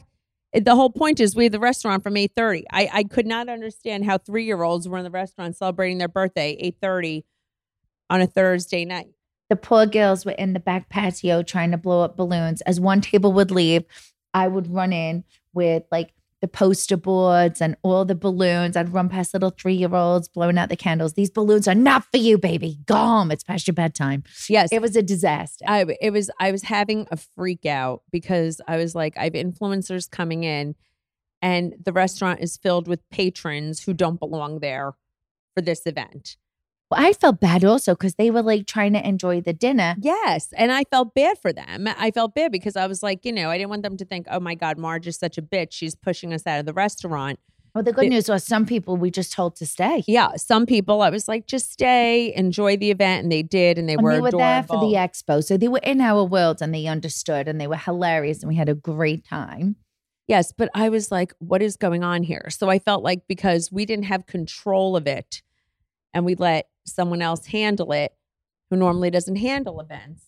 The 0.53 0.75
whole 0.75 0.89
point 0.89 1.19
is 1.19 1.35
we 1.35 1.45
have 1.45 1.53
the 1.53 1.59
restaurant 1.59 2.03
from 2.03 2.17
eight 2.17 2.31
thirty. 2.35 2.65
I 2.71 2.89
I 2.91 3.03
could 3.03 3.27
not 3.27 3.49
understand 3.49 4.05
how 4.05 4.17
three 4.17 4.45
year 4.45 4.63
olds 4.63 4.87
were 4.87 4.97
in 4.97 5.03
the 5.03 5.11
restaurant 5.11 5.55
celebrating 5.55 5.97
their 5.97 6.07
birthday 6.07 6.57
eight 6.59 6.77
thirty 6.81 7.25
on 8.09 8.19
a 8.21 8.27
Thursday 8.27 8.83
night. 8.83 9.07
The 9.49 9.55
poor 9.55 9.85
girls 9.85 10.25
were 10.25 10.31
in 10.31 10.53
the 10.53 10.59
back 10.59 10.89
patio 10.89 11.43
trying 11.43 11.71
to 11.71 11.77
blow 11.77 12.03
up 12.03 12.17
balloons. 12.17 12.61
As 12.61 12.79
one 12.79 13.01
table 13.01 13.33
would 13.33 13.51
leave, 13.51 13.83
I 14.33 14.47
would 14.47 14.73
run 14.73 14.93
in 14.93 15.23
with 15.53 15.83
like 15.91 16.13
the 16.41 16.47
poster 16.47 16.97
boards 16.97 17.61
and 17.61 17.75
all 17.83 18.03
the 18.03 18.15
balloons. 18.15 18.75
I'd 18.75 18.91
run 18.91 19.09
past 19.09 19.33
little 19.33 19.51
three 19.51 19.75
year 19.75 19.93
olds 19.93 20.27
blowing 20.27 20.57
out 20.57 20.69
the 20.69 20.75
candles. 20.75 21.13
These 21.13 21.29
balloons 21.29 21.67
are 21.67 21.75
not 21.75 22.03
for 22.05 22.17
you, 22.17 22.37
baby. 22.37 22.79
Go 22.85 22.95
home. 22.95 23.31
It's 23.31 23.43
past 23.43 23.67
your 23.67 23.75
bedtime. 23.75 24.23
Yes, 24.49 24.69
It 24.71 24.81
was 24.81 24.95
a 24.95 25.03
disaster. 25.03 25.63
I 25.67 25.85
it 26.01 26.11
was 26.11 26.31
I 26.39 26.51
was 26.51 26.63
having 26.63 27.07
a 27.11 27.17
freak 27.17 27.65
out 27.65 28.01
because 28.11 28.59
I 28.67 28.77
was 28.77 28.95
like 28.95 29.17
I 29.17 29.25
have 29.25 29.33
influencers 29.33 30.09
coming 30.09 30.43
in 30.43 30.75
and 31.41 31.75
the 31.83 31.93
restaurant 31.93 32.39
is 32.41 32.57
filled 32.57 32.87
with 32.87 33.07
patrons 33.09 33.83
who 33.83 33.93
don't 33.93 34.19
belong 34.19 34.59
there 34.59 34.93
for 35.55 35.61
this 35.61 35.85
event. 35.85 36.37
Well, 36.91 36.99
I 36.99 37.13
felt 37.13 37.39
bad 37.39 37.63
also 37.63 37.93
because 37.93 38.15
they 38.15 38.29
were 38.29 38.41
like 38.41 38.67
trying 38.67 38.91
to 38.93 39.07
enjoy 39.07 39.39
the 39.39 39.53
dinner. 39.53 39.95
Yes, 40.01 40.49
and 40.57 40.73
I 40.73 40.83
felt 40.83 41.13
bad 41.13 41.37
for 41.37 41.53
them. 41.53 41.87
I 41.87 42.11
felt 42.11 42.35
bad 42.35 42.51
because 42.51 42.75
I 42.75 42.85
was 42.85 43.01
like, 43.01 43.23
you 43.23 43.31
know, 43.31 43.49
I 43.49 43.57
didn't 43.57 43.69
want 43.69 43.83
them 43.83 43.95
to 43.95 44.03
think, 44.03 44.27
"Oh 44.29 44.41
my 44.41 44.55
god, 44.55 44.77
Marge 44.77 45.07
is 45.07 45.17
such 45.17 45.37
a 45.37 45.41
bitch. 45.41 45.69
She's 45.71 45.95
pushing 45.95 46.33
us 46.33 46.45
out 46.45 46.59
of 46.59 46.65
the 46.65 46.73
restaurant." 46.73 47.39
Well, 47.73 47.85
the 47.85 47.93
good 47.93 48.09
news 48.09 48.27
was 48.27 48.43
some 48.43 48.65
people 48.65 48.97
we 48.97 49.09
just 49.09 49.31
told 49.31 49.55
to 49.55 49.65
stay. 49.65 50.03
Yeah, 50.05 50.35
some 50.35 50.65
people 50.65 51.01
I 51.01 51.09
was 51.09 51.29
like, 51.29 51.47
"Just 51.47 51.71
stay, 51.71 52.33
enjoy 52.35 52.75
the 52.75 52.91
event," 52.91 53.23
and 53.23 53.31
they 53.31 53.43
did 53.43 53.77
and 53.77 53.87
they 53.87 53.93
And 53.93 54.03
were 54.03 54.15
they 54.15 54.21
were 54.21 54.31
there 54.31 54.63
for 54.63 54.81
the 54.81 54.97
expo. 54.97 55.41
So 55.41 55.55
they 55.55 55.69
were 55.69 55.79
in 55.83 56.01
our 56.01 56.25
world 56.25 56.61
and 56.61 56.73
they 56.73 56.87
understood 56.87 57.47
and 57.47 57.61
they 57.61 57.67
were 57.67 57.77
hilarious 57.77 58.41
and 58.41 58.49
we 58.49 58.55
had 58.55 58.67
a 58.67 58.75
great 58.75 59.23
time. 59.23 59.77
Yes, 60.27 60.51
but 60.51 60.69
I 60.73 60.89
was 60.89 61.09
like, 61.09 61.33
what 61.39 61.61
is 61.61 61.77
going 61.77 62.03
on 62.03 62.23
here? 62.23 62.49
So 62.49 62.69
I 62.69 62.79
felt 62.79 63.01
like 63.01 63.27
because 63.29 63.71
we 63.71 63.85
didn't 63.85 64.05
have 64.05 64.25
control 64.25 64.97
of 64.97 65.07
it 65.07 65.41
and 66.13 66.25
we 66.25 66.35
let 66.35 66.67
someone 66.91 67.21
else 67.21 67.47
handle 67.47 67.91
it 67.91 68.13
who 68.69 68.75
normally 68.77 69.09
doesn't 69.09 69.37
handle 69.37 69.79
events, 69.81 70.23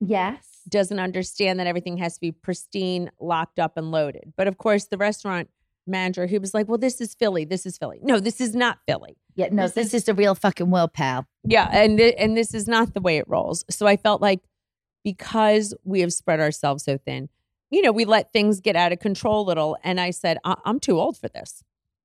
Yes. 0.00 0.60
doesn't 0.68 0.98
understand 1.00 1.58
that 1.58 1.66
everything 1.66 1.96
has 1.98 2.14
to 2.14 2.20
be 2.20 2.32
pristine, 2.32 3.10
locked 3.20 3.58
up, 3.58 3.76
and 3.76 3.90
loaded. 3.90 4.32
But 4.36 4.46
of 4.48 4.58
course, 4.58 4.84
the 4.86 4.96
restaurant 4.98 5.48
manager, 5.86 6.26
he 6.26 6.38
was 6.38 6.52
like, 6.54 6.68
well, 6.68 6.78
this 6.78 7.00
is 7.00 7.14
Philly. 7.14 7.44
This 7.44 7.64
is 7.66 7.78
Philly. 7.78 7.98
No, 8.02 8.20
this 8.20 8.40
is 8.40 8.54
not 8.54 8.78
Philly. 8.86 9.16
Yeah, 9.34 9.48
no, 9.50 9.62
This 9.64 9.72
this, 9.72 9.86
is- 9.88 9.94
is, 9.94 10.04
the 10.04 10.14
real 10.14 10.34
fucking 10.34 10.70
world, 10.70 10.92
pal. 10.92 11.26
Yeah, 11.44 11.68
and 11.72 11.98
thi- 11.98 12.14
and 12.16 12.36
this 12.36 12.52
is 12.54 12.68
not 12.68 12.94
the 12.94 13.00
way 13.00 13.16
it 13.18 13.26
rolls. 13.28 13.64
So 13.70 13.86
I 13.86 13.96
felt 13.96 14.20
like 14.20 14.40
because 15.04 15.74
we 15.84 16.00
have 16.00 16.12
spread 16.12 16.40
ourselves 16.40 16.84
so 16.84 16.98
thin, 16.98 17.28
you 17.70 17.82
know, 17.82 17.92
we 17.92 18.04
let 18.04 18.32
things 18.32 18.60
get 18.60 18.76
out 18.76 18.92
of 18.92 18.98
control 18.98 19.44
a 19.44 19.46
little. 19.46 19.76
And 19.82 20.00
I 20.00 20.10
said, 20.10 20.38
I- 20.44 20.56
I'm 20.64 20.80
too 20.80 20.98
old 21.00 21.16
for 21.16 21.28
this. 21.28 21.62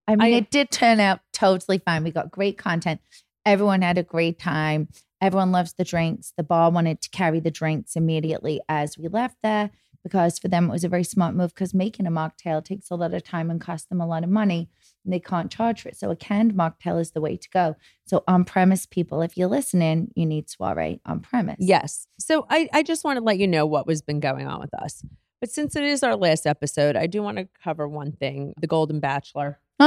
I 0.08 0.16
mean, 0.16 0.34
I- 0.34 0.38
it 0.38 0.50
did 0.52 0.72
turn 0.72 1.00
out 1.00 1.22
totally 1.32 1.78
fine. 1.78 2.04
We 2.04 2.12
got 2.12 2.32
great 2.32 2.58
content. 2.58 3.02
Everyone 3.46 3.82
had 3.82 3.98
a 3.98 4.04
great 4.04 4.40
time. 4.40 4.88
Everyone 5.22 5.52
loves 5.52 5.74
the 5.74 5.84
drinks. 5.84 6.34
The 6.38 6.44
bar 6.44 6.72
wanted 6.72 7.02
to 7.02 7.10
carry 7.10 7.40
the 7.40 7.52
drinks 7.52 7.96
immediately 7.96 8.62
as 8.68 8.98
we 8.98 9.08
left 9.08 9.38
there 9.44 9.72
because 10.04 10.38
for 10.38 10.50
them 10.50 10.66
it 10.66 10.72
was 10.72 10.84
a 10.84 10.90
very 10.90 11.04
smart 11.04 11.34
move 11.34 11.54
because 11.54 11.74
making 11.74 12.06
a 12.06 12.12
mocktail 12.12 12.64
takes 12.64 12.90
a 12.92 12.96
lot 12.96 13.14
of 13.14 13.24
time 13.24 13.50
and 13.50 13.62
costs 13.62 13.88
them 13.88 14.02
a 14.02 14.08
lot 14.08 14.24
of 14.24 14.30
money 14.30 14.70
and 15.04 15.14
they 15.14 15.20
can't 15.20 15.52
charge 15.52 15.82
for 15.82 15.90
it. 15.90 15.98
So 15.98 16.12
a 16.12 16.16
canned 16.16 16.54
mocktail 16.54 17.00
is 17.00 17.12
the 17.12 17.22
way 17.22 17.38
to 17.38 17.50
go. 17.50 17.76
So 18.06 18.24
on 18.28 18.44
premise 18.44 18.86
people, 18.86 19.22
if 19.22 19.38
you're 19.38 19.48
listening, 19.48 20.12
you 20.16 20.26
need 20.26 20.50
soiree 20.50 21.00
on 21.06 21.22
premise. 21.22 21.58
Yes. 21.60 22.08
So 22.20 22.46
I, 22.50 22.70
I 22.74 22.84
just 22.84 23.04
want 23.04 23.18
to 23.18 23.24
let 23.24 23.38
you 23.38 23.48
know 23.48 23.66
what 23.66 23.88
was 23.88 24.02
been 24.02 24.20
going 24.20 24.48
on 24.48 24.60
with 24.60 24.74
us. 24.74 25.04
But 25.40 25.50
since 25.50 25.76
it 25.76 25.84
is 25.84 26.04
our 26.04 26.16
last 26.16 26.46
episode, 26.46 26.96
I 26.96 27.08
do 27.08 27.22
want 27.22 27.38
to 27.38 27.48
cover 27.64 27.88
one 27.88 28.14
thing 28.14 28.54
the 28.60 28.68
Golden 28.68 29.00
Bachelor. 29.00 29.60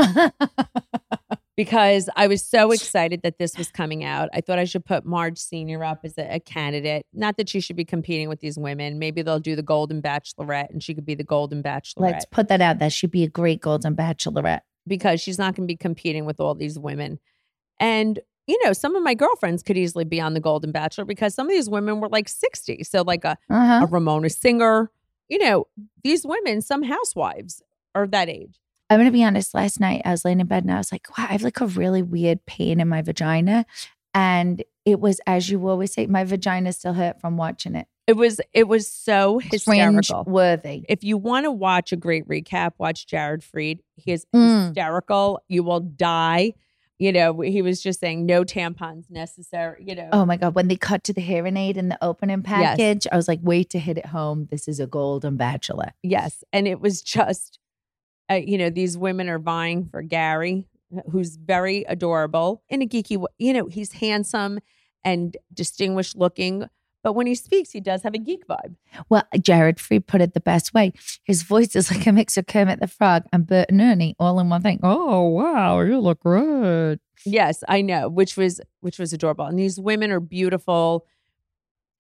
because 1.57 2.09
I 2.17 2.27
was 2.27 2.45
so 2.45 2.71
excited 2.71 3.23
that 3.23 3.39
this 3.39 3.57
was 3.57 3.71
coming 3.71 4.05
out. 4.05 4.29
I 4.35 4.41
thought 4.41 4.59
I 4.59 4.65
should 4.65 4.85
put 4.85 5.05
Marge 5.07 5.39
Senior 5.39 5.83
up 5.83 6.01
as 6.05 6.17
a, 6.19 6.35
a 6.37 6.41
candidate. 6.41 7.07
Not 7.13 7.37
that 7.39 7.49
she 7.49 7.61
should 7.61 7.77
be 7.77 7.85
competing 7.85 8.29
with 8.29 8.41
these 8.41 8.59
women. 8.59 8.99
Maybe 8.99 9.23
they'll 9.23 9.41
do 9.41 9.57
the 9.57 9.63
Golden 9.63 10.03
Bachelorette, 10.03 10.71
and 10.71 10.83
she 10.83 10.95
could 10.95 11.07
be 11.07 11.15
the 11.15 11.25
Golden 11.25 11.63
Bachelorette 11.63 12.01
Let's 12.13 12.25
put 12.27 12.49
that 12.49 12.61
out. 12.61 12.79
That 12.79 12.93
should 12.93 13.11
be 13.11 13.25
a 13.25 13.29
great 13.29 13.61
golden 13.61 13.97
bachelorette. 13.97 14.61
because 14.87 15.21
she's 15.21 15.39
not 15.39 15.55
going 15.55 15.67
to 15.67 15.73
be 15.73 15.77
competing 15.77 16.25
with 16.27 16.41
all 16.41 16.55
these 16.55 16.79
women. 16.79 17.19
And 17.81 18.21
you 18.47 18.57
know, 18.65 18.73
some 18.73 18.95
of 18.95 19.03
my 19.03 19.15
girlfriends 19.15 19.65
could 19.65 19.77
easily 19.77 20.05
be 20.05 20.21
on 20.21 20.35
the 20.35 20.39
Golden 20.41 20.71
Bachelor 20.71 21.05
because 21.05 21.35
some 21.35 21.49
of 21.49 21.51
these 21.53 21.69
women 21.69 21.99
were 22.01 22.09
like 22.09 22.29
sixty. 22.29 22.85
So 22.85 23.03
like 23.03 23.25
a, 23.25 23.37
Uh-huh. 23.51 23.81
a 23.83 23.87
Ramona 23.87 24.31
Singer. 24.31 24.91
You 25.29 25.39
know, 25.39 25.67
these 26.05 26.25
women, 26.25 26.63
some 26.63 26.85
housewives 26.85 27.61
are 27.97 28.07
that 28.07 28.29
age. 28.29 28.61
I'm 28.89 28.99
gonna 29.01 29.11
be 29.11 29.25
honest. 29.25 29.55
Last 29.55 29.81
night 29.81 30.03
I 30.05 30.11
was 30.11 30.25
laying 30.25 30.41
in 30.41 30.47
bed 30.47 30.65
and 30.65 30.73
I 30.73 30.79
was 30.79 30.93
like, 30.93 31.07
wow, 31.17 31.27
I 31.29 31.33
have 31.33 31.43
like 31.43 31.61
a 31.61 31.67
really 31.67 32.03
weird 32.03 32.45
pain 32.47 32.81
in 32.81 32.89
my 32.89 33.03
vagina. 33.03 33.67
And 34.15 34.63
it 34.85 35.01
was, 35.01 35.21
as 35.27 35.51
you 35.51 35.67
always 35.69 35.93
say, 35.93 36.07
my 36.07 36.25
vagina 36.25 36.73
still 36.73 36.95
hurt 36.95 37.21
from 37.21 37.37
watching 37.37 37.75
it. 37.75 37.87
It 38.07 38.17
was 38.17 38.41
it 38.55 38.69
was 38.69 38.87
so 38.89 39.39
hysterical. 39.41 40.23
worthy. 40.27 40.85
If 40.89 41.03
you 41.03 41.17
want 41.19 41.45
to 41.45 41.51
watch 41.51 41.91
a 41.93 41.97
great 41.97 42.27
recap, 42.29 42.73
watch 42.79 43.07
Jared 43.09 43.43
Freid. 43.43 43.81
He 43.97 44.13
is 44.13 44.25
Mm. 44.35 44.67
hysterical. 44.69 45.41
You 45.49 45.65
will 45.65 45.81
die. 45.81 46.55
You 46.99 47.13
know, 47.13 47.41
he 47.41 47.61
was 47.61 47.83
just 47.83 48.01
saying 48.01 48.25
no 48.25 48.43
tampons 48.45 49.11
necessary. 49.11 49.85
You 49.87 49.97
know, 49.97 50.09
Oh 50.13 50.25
my 50.25 50.37
God. 50.37 50.55
When 50.55 50.69
they 50.69 50.77
cut 50.77 51.03
to 51.05 51.13
the 51.13 51.21
hearing 51.21 51.57
aid 51.57 51.77
in 51.77 51.89
the 51.89 51.99
opening 52.03 52.43
package, 52.43 53.07
I 53.13 53.17
was 53.17 53.27
like, 53.29 53.41
wait 53.43 53.69
to 53.71 53.79
hit 53.79 53.99
it 53.99 54.07
home. 54.07 54.47
This 54.51 54.67
is 54.69 54.79
a 54.81 54.87
golden 54.87 55.37
bachelor. 55.37 55.91
Yes. 56.03 56.43
And 56.55 56.67
it 56.69 56.81
was 56.81 57.03
just, 57.03 57.59
uh, 58.31 58.35
you 58.35 58.59
know, 58.59 58.71
these 58.71 58.97
women 58.97 59.29
are 59.29 59.39
vying 59.39 59.89
for 59.91 60.03
Gary, 60.03 60.67
who's 61.11 61.37
very 61.37 61.85
adorable 61.89 62.63
in 62.69 62.83
a 62.83 62.87
geeky 62.87 63.17
way. 63.17 63.29
You 63.39 63.53
know, 63.53 63.67
he's 63.67 63.93
handsome 63.93 64.59
and 65.05 65.37
distinguished 65.53 66.17
looking. 66.17 66.69
But 67.03 67.13
when 67.13 67.29
he 67.29 67.37
speaks, 67.37 67.71
he 67.71 67.81
does 67.81 68.03
have 68.03 68.15
a 68.15 68.19
geek 68.19 68.49
vibe. 68.49 68.75
Well, 69.09 69.23
Jared 69.41 69.77
Freid 69.77 70.09
put 70.09 70.21
it 70.21 70.35
the 70.35 70.41
best 70.41 70.75
way. 70.75 70.93
His 71.23 71.45
voice 71.45 71.77
is 71.77 71.89
like 71.91 72.05
a 72.05 72.13
mix 72.13 72.37
of 72.37 72.47
Kermit 72.49 72.81
the 72.81 72.89
Frog 72.89 73.23
and 73.33 73.47
Bert 73.47 73.71
and 73.71 73.81
Ernie 73.81 74.17
all 74.19 74.41
in 74.41 74.49
one 74.49 74.63
thing. 74.63 74.81
Oh, 74.83 75.23
wow. 75.29 75.81
You 75.81 76.01
look 76.01 76.21
good. 76.25 76.99
Yes, 77.25 77.63
I 77.69 77.83
know, 77.83 78.09
which 78.09 78.37
was 78.37 78.61
which 78.81 78.99
was 78.99 79.13
adorable. 79.13 79.47
And 79.47 79.59
these 79.59 79.79
women 79.79 80.11
are 80.11 80.21
beautiful 80.21 81.07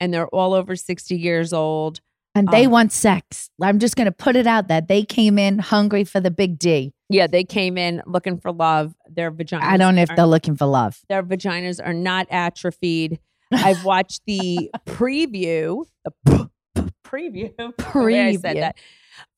and 0.00 0.12
they're 0.12 0.28
all 0.28 0.54
over 0.54 0.75
60 0.76 1.16
years 1.16 1.52
old. 1.52 2.00
And 2.37 2.49
they 2.49 2.66
Um, 2.66 2.73
want 2.73 2.93
sex. 2.93 3.50
I'm 3.62 3.78
just 3.78 3.97
going 3.97 4.05
to 4.07 4.12
put 4.12 4.37
it 4.37 4.47
out 4.47 4.69
that 4.69 4.88
They 4.88 5.02
came 5.05 5.38
in 5.38 5.59
hungry 5.59 6.05
for 6.05 6.21
the 6.21 6.31
big 6.31 6.59
D. 6.59 6.93
Yeah, 7.09 7.26
they 7.26 7.45
came 7.45 7.78
in 7.78 8.02
looking 8.07 8.38
for 8.38 8.52
love. 8.52 8.95
Their 9.09 9.31
vaginas 9.33 9.62
I 9.62 9.76
don't 9.76 9.95
know 9.97 10.02
if 10.02 10.11
they're 10.14 10.26
looking 10.26 10.55
for 10.57 10.66
love. 10.66 11.00
their 11.09 11.23
vaginas 11.23 11.81
are 11.85 11.95
not 11.95 12.26
atrophied. 12.31 13.21
I've 13.52 13.85
watched 13.93 14.23
the 14.26 14.71
preview, 14.87 15.85
the 16.05 16.12
p- 16.26 16.45
p- 16.75 16.90
preview, 17.05 17.95
way 17.95 18.21
I 18.23 18.37
said 18.37 18.57
that 18.57 18.76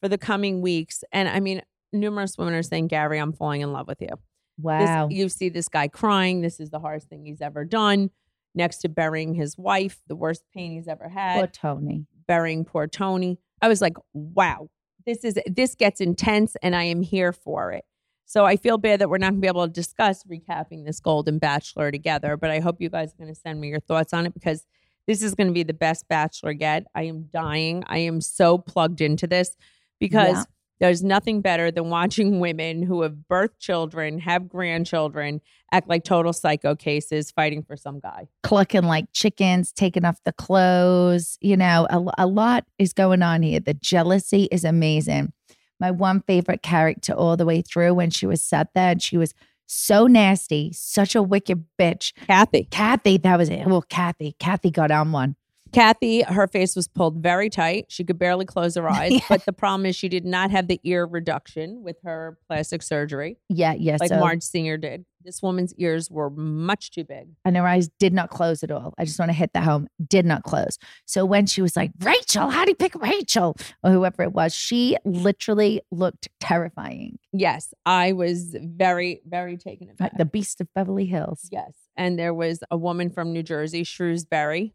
for 0.01 0.09
the 0.09 0.17
coming 0.19 0.61
weeks, 0.63 1.05
and 1.13 1.29
I 1.29 1.41
mean, 1.41 1.61
numerous 1.93 2.37
women 2.39 2.55
are 2.55 2.63
saying, 2.63 2.87
"Gary, 2.89 3.19
I'm 3.19 3.33
falling 3.35 3.61
in 3.61 3.73
love 3.73 3.87
with 3.87 4.01
you." 4.01 4.09
This- 4.09 4.17
Wow. 4.61 5.09
you 5.11 5.29
see 5.29 5.51
this 5.51 5.69
guy 5.69 5.89
crying. 5.89 6.41
This 6.41 6.59
is 6.59 6.71
the 6.71 6.81
hardest 6.81 7.09
thing 7.11 7.25
he's 7.27 7.41
ever 7.43 7.65
done. 7.67 8.11
Next 8.55 8.79
to 8.79 8.89
burying 8.89 9.35
his 9.35 9.57
wife, 9.59 10.01
the 10.09 10.17
worst 10.17 10.43
pain 10.55 10.73
he's 10.73 10.89
ever 10.89 11.09
had. 11.09 11.37
Poor 11.37 11.47
Tony. 11.47 12.07
Burying 12.29 12.65
poor 12.65 12.87
Tony. 12.87 13.41
I 13.61 13.67
was 13.67 13.81
like, 13.81 13.97
wow, 14.13 14.69
this 15.05 15.25
is 15.25 15.37
this 15.47 15.75
gets 15.75 16.01
intense 16.01 16.57
and 16.63 16.77
I 16.77 16.85
am 16.85 17.03
here 17.03 17.33
for 17.33 17.73
it. 17.73 17.85
So 18.27 18.45
I 18.45 18.57
feel 18.57 18.79
bad 18.79 19.01
that 19.01 19.09
we're 19.11 19.19
not 19.19 19.31
gonna 19.31 19.41
be 19.41 19.49
able 19.49 19.67
to 19.67 19.73
discuss 19.73 20.23
recapping 20.25 20.85
this 20.85 21.01
Golden 21.01 21.39
Bachelor 21.39 21.91
together, 21.91 22.37
but 22.37 22.51
I 22.51 22.61
hope 22.61 22.77
you 22.81 22.91
guys 22.91 23.13
are 23.13 23.17
gonna 23.19 23.35
send 23.35 23.61
me 23.61 23.69
your 23.69 23.81
thoughts 23.81 24.13
on 24.13 24.27
it 24.27 24.35
because 24.35 24.65
this 25.07 25.23
is 25.23 25.35
gonna 25.35 25.53
be 25.53 25.63
the 25.65 25.73
best 25.73 26.07
bachelor 26.09 26.53
yet. 26.53 26.87
I 26.95 27.05
am 27.05 27.25
dying. 27.33 27.83
I 27.87 27.99
am 27.99 28.21
so 28.21 28.59
plugged 28.59 29.01
into 29.01 29.27
this 29.27 29.57
because 29.99 30.37
Yeah. 30.37 30.45
There's 30.81 31.03
nothing 31.03 31.41
better 31.41 31.71
than 31.71 31.91
watching 31.91 32.41
women 32.41 32.83
who 32.83 33.03
have 33.03 33.17
birthed 33.31 33.59
children, 33.59 34.19
have 34.21 34.49
grandchildren, 34.49 35.41
act 35.73 35.89
like 35.89 36.05
total 36.05 36.33
psycho 36.33 36.75
cases 36.75 37.31
fighting 37.31 37.63
for 37.63 37.77
some 37.77 38.01
guy. 38.01 38.29
Clucking 38.43 38.85
like 38.85 39.07
chickens, 39.13 39.73
taking 39.73 40.05
off 40.05 40.23
the 40.25 40.33
clothes. 40.33 41.39
You 41.41 41.57
know, 41.57 41.87
a, 41.91 42.25
a 42.25 42.27
lot 42.27 42.65
is 42.79 42.93
going 42.93 43.23
on 43.23 43.43
here. 43.43 43.61
The 43.61 43.75
jealousy 43.75 44.49
is 44.51 44.65
amazing. 44.65 45.33
My 45.81 45.91
one 45.91 46.23
favorite 46.23 46.63
character 46.63 47.13
all 47.13 47.37
the 47.37 47.47
way 47.47 47.63
through 47.63 47.95
when 47.95 48.11
she 48.11 48.27
was 48.27 48.43
sat 48.43 48.71
there 48.75 48.91
and 48.91 49.03
she 49.03 49.17
was 49.17 49.33
so 49.67 50.07
nasty, 50.07 50.73
such 50.73 51.15
a 51.15 51.23
wicked 51.23 51.65
bitch. 51.79 52.13
Kathy. 52.27 52.67
Kathy, 52.71 53.19
that 53.19 53.37
was 53.37 53.49
it. 53.49 53.67
Well, 53.67 53.83
Kathy, 53.83 54.35
Kathy 54.39 54.71
got 54.71 54.91
on 54.91 55.13
one. 55.13 55.37
Kathy, 55.73 56.23
her 56.23 56.47
face 56.49 56.75
was 56.75 56.89
pulled 56.89 57.23
very 57.23 57.51
tight. 57.51 57.87
She 57.89 58.05
could 58.05 58.19
barely 58.19 58.45
close 58.45 58.75
her 58.77 58.89
eyes. 58.91 59.13
Yeah. 59.13 59.19
But 59.29 59.45
the 59.45 59.53
problem 59.53 59.87
is 59.87 59.97
she 59.97 60.09
did 60.09 60.25
not 60.25 60.51
have 60.51 60.67
the 60.69 60.81
ear 60.85 61.07
reduction 61.07 61.83
with 61.83 61.97
her 62.05 62.39
plastic 62.49 62.83
surgery 62.83 63.39
Yeah, 63.49 63.75
yes. 63.75 64.01
like 64.01 64.09
so, 64.11 64.19
Marge 64.21 64.43
Singer 64.43 64.77
did. 64.77 65.05
This 65.25 65.43
woman's 65.43 65.75
ears 65.75 66.11
were 66.11 66.31
much 66.31 66.91
too 66.93 67.05
big. 67.05 67.29
and 67.45 67.57
her 67.57 67.67
eyes 67.67 67.89
did 67.99 68.15
not 68.15 68.31
close 68.31 68.63
at 68.63 68.71
all. 68.71 68.95
I 68.97 69.05
just 69.05 69.19
want 69.19 69.29
to 69.31 69.35
hit 69.37 69.53
the 69.53 69.61
home, 69.61 69.89
did 70.07 70.25
not 70.25 70.43
close. 70.45 70.79
So 71.07 71.25
when 71.27 71.45
she 71.47 71.61
was 71.61 71.77
like, 71.77 71.91
Rachel, 72.01 72.49
how 72.49 72.65
do 72.65 72.71
you 72.71 72.75
pick 72.77 72.95
Rachel? 72.95 73.55
Or 73.83 73.91
whoever 73.91 74.23
it 74.23 74.33
was, 74.33 74.55
she 74.55 74.97
literally 75.05 75.83
looked 75.91 76.29
terrifying. 76.41 77.19
Yes, 77.33 77.75
I 77.85 78.13
was 78.13 78.57
very, 78.59 79.21
very 79.27 79.57
taken 79.59 79.89
Like 79.89 80.13
aback. 80.13 80.19
the 80.19 80.25
beast 80.25 80.61
of 80.63 80.69
Beverly 80.75 81.07
Hills. 81.07 81.49
yes. 81.53 81.73
And 81.97 82.17
there 82.19 82.33
was 82.33 82.61
a 82.71 82.77
woman 82.79 83.11
from 83.11 83.33
New 83.33 83.43
Jersey, 83.43 83.83
Shrewsbury. 83.83 84.73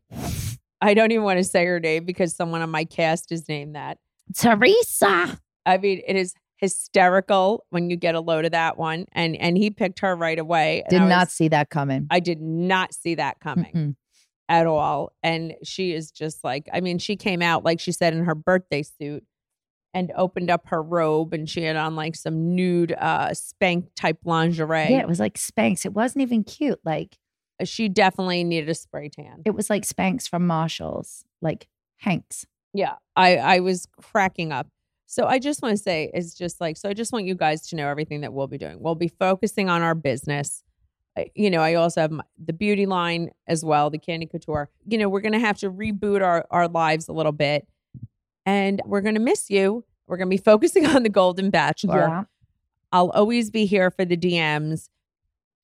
I 0.83 0.93
don't 0.93 1.11
even 1.11 1.23
want 1.23 1.37
to 1.37 1.43
say 1.43 1.65
her 1.65 1.79
name 1.79 2.05
because 2.05 2.35
someone 2.35 2.61
on 2.61 2.69
my 2.69 2.83
cast 2.85 3.31
is 3.31 3.47
named 3.47 3.75
that. 3.75 3.97
Teresa. 4.37 5.39
I 5.65 5.77
mean, 5.77 6.01
it 6.05 6.15
is 6.15 6.33
hysterical 6.57 7.65
when 7.69 7.89
you 7.89 7.95
get 7.95 8.15
a 8.15 8.19
load 8.19 8.45
of 8.45 8.51
that 8.51 8.77
one. 8.77 9.05
And 9.13 9.35
and 9.37 9.57
he 9.57 9.69
picked 9.69 9.99
her 9.99 10.15
right 10.15 10.39
away. 10.39 10.83
Did 10.89 11.01
I 11.01 11.07
not 11.07 11.27
was- 11.27 11.33
see 11.33 11.47
that 11.49 11.69
coming. 11.69 12.07
I 12.09 12.19
did 12.19 12.41
not 12.41 12.93
see 12.93 13.15
that 13.15 13.39
coming. 13.39 13.73
Mm-mm. 13.73 13.95
at 14.49 14.67
all. 14.67 15.13
And 15.23 15.53
she 15.63 15.93
is 15.93 16.11
just 16.11 16.43
like, 16.43 16.67
I 16.73 16.81
mean, 16.81 16.99
she 16.99 17.15
came 17.15 17.41
out, 17.41 17.63
like 17.63 17.79
she 17.79 17.91
said, 17.93 18.13
in 18.13 18.25
her 18.25 18.35
birthday 18.35 18.83
suit 18.83 19.23
and 19.93 20.11
opened 20.17 20.49
up 20.49 20.67
her 20.67 20.81
robe 20.81 21.33
and 21.33 21.49
she 21.49 21.63
had 21.63 21.75
on 21.75 21.95
like 21.95 22.15
some 22.15 22.55
nude 22.55 22.91
uh 22.91 23.33
spank 23.33 23.85
type 23.95 24.17
lingerie. 24.25 24.89
Yeah, 24.89 24.99
it 24.99 25.07
was 25.07 25.19
like 25.19 25.35
Spanx. 25.35 25.85
It 25.85 25.93
wasn't 25.93 26.23
even 26.23 26.43
cute. 26.43 26.79
Like 26.83 27.17
Uh, 27.63 27.65
she 27.65 27.89
definitely 27.89 28.43
needed 28.43 28.69
a 28.69 28.75
spray 28.75 29.09
tan. 29.09 29.41
it 29.45 29.51
was 29.51 29.69
like 29.69 29.83
Spanx 29.83 30.29
from 30.29 30.45
Marshalls, 30.47 31.25
like 31.41 31.67
Hanks. 31.97 32.45
Yeah. 32.73 32.95
I 33.15 33.37
I 33.37 33.59
was 33.59 33.87
cracking 34.01 34.51
up. 34.51 34.67
So 35.05 35.25
I 35.27 35.37
just 35.39 35.61
want 35.61 35.77
to 35.77 35.81
say 35.83 36.09
it's 36.13 36.33
just 36.33 36.59
like 36.61 36.75
so 36.77 36.89
I 36.89 36.93
just 36.93 37.11
want 37.13 37.25
you 37.25 37.35
guys 37.35 37.67
to 37.69 37.75
know 37.75 37.87
everything 37.87 38.21
that 38.21 38.33
we'll 38.33 38.47
be 38.47 38.57
doing. 38.57 38.77
We'll 38.81 38.95
be 38.95 39.07
focusing 39.09 39.69
on 39.69 39.81
our 39.81 39.93
business. 39.95 40.63
I- 41.17 41.29
You 41.35 41.51
know, 41.51 41.61
I 41.61 41.75
also 41.75 42.01
have 42.01 42.11
my, 42.11 42.23
the 42.43 42.53
beauty 42.53 42.85
line 42.87 43.29
as 43.47 43.63
well, 43.63 43.89
the 43.91 43.99
Candy 43.99 44.25
Couture. 44.25 44.69
You 44.87 44.97
know, 44.97 45.09
we're 45.09 45.21
going 45.21 45.33
to 45.33 45.39
have 45.39 45.57
to 45.59 45.69
reboot 45.71 46.21
our 46.23 46.45
our 46.49 46.67
lives 46.67 47.07
a 47.07 47.13
little 47.13 47.31
bit. 47.31 47.67
And 48.45 48.81
we're 48.85 49.01
going 49.01 49.15
to 49.15 49.21
miss 49.21 49.49
you. 49.49 49.85
We're 50.07 50.17
going 50.17 50.29
to 50.29 50.35
be 50.35 50.41
focusing 50.41 50.85
on 50.95 51.03
the 51.03 51.09
Golden 51.09 51.49
Bachelor. 51.49 51.99
Yeah. 51.99 52.23
I'll 52.91 53.09
always 53.11 53.49
be 53.49 53.65
here 53.65 53.89
for 53.91 54.05
the 54.05 54.17
DMs. 54.17 54.89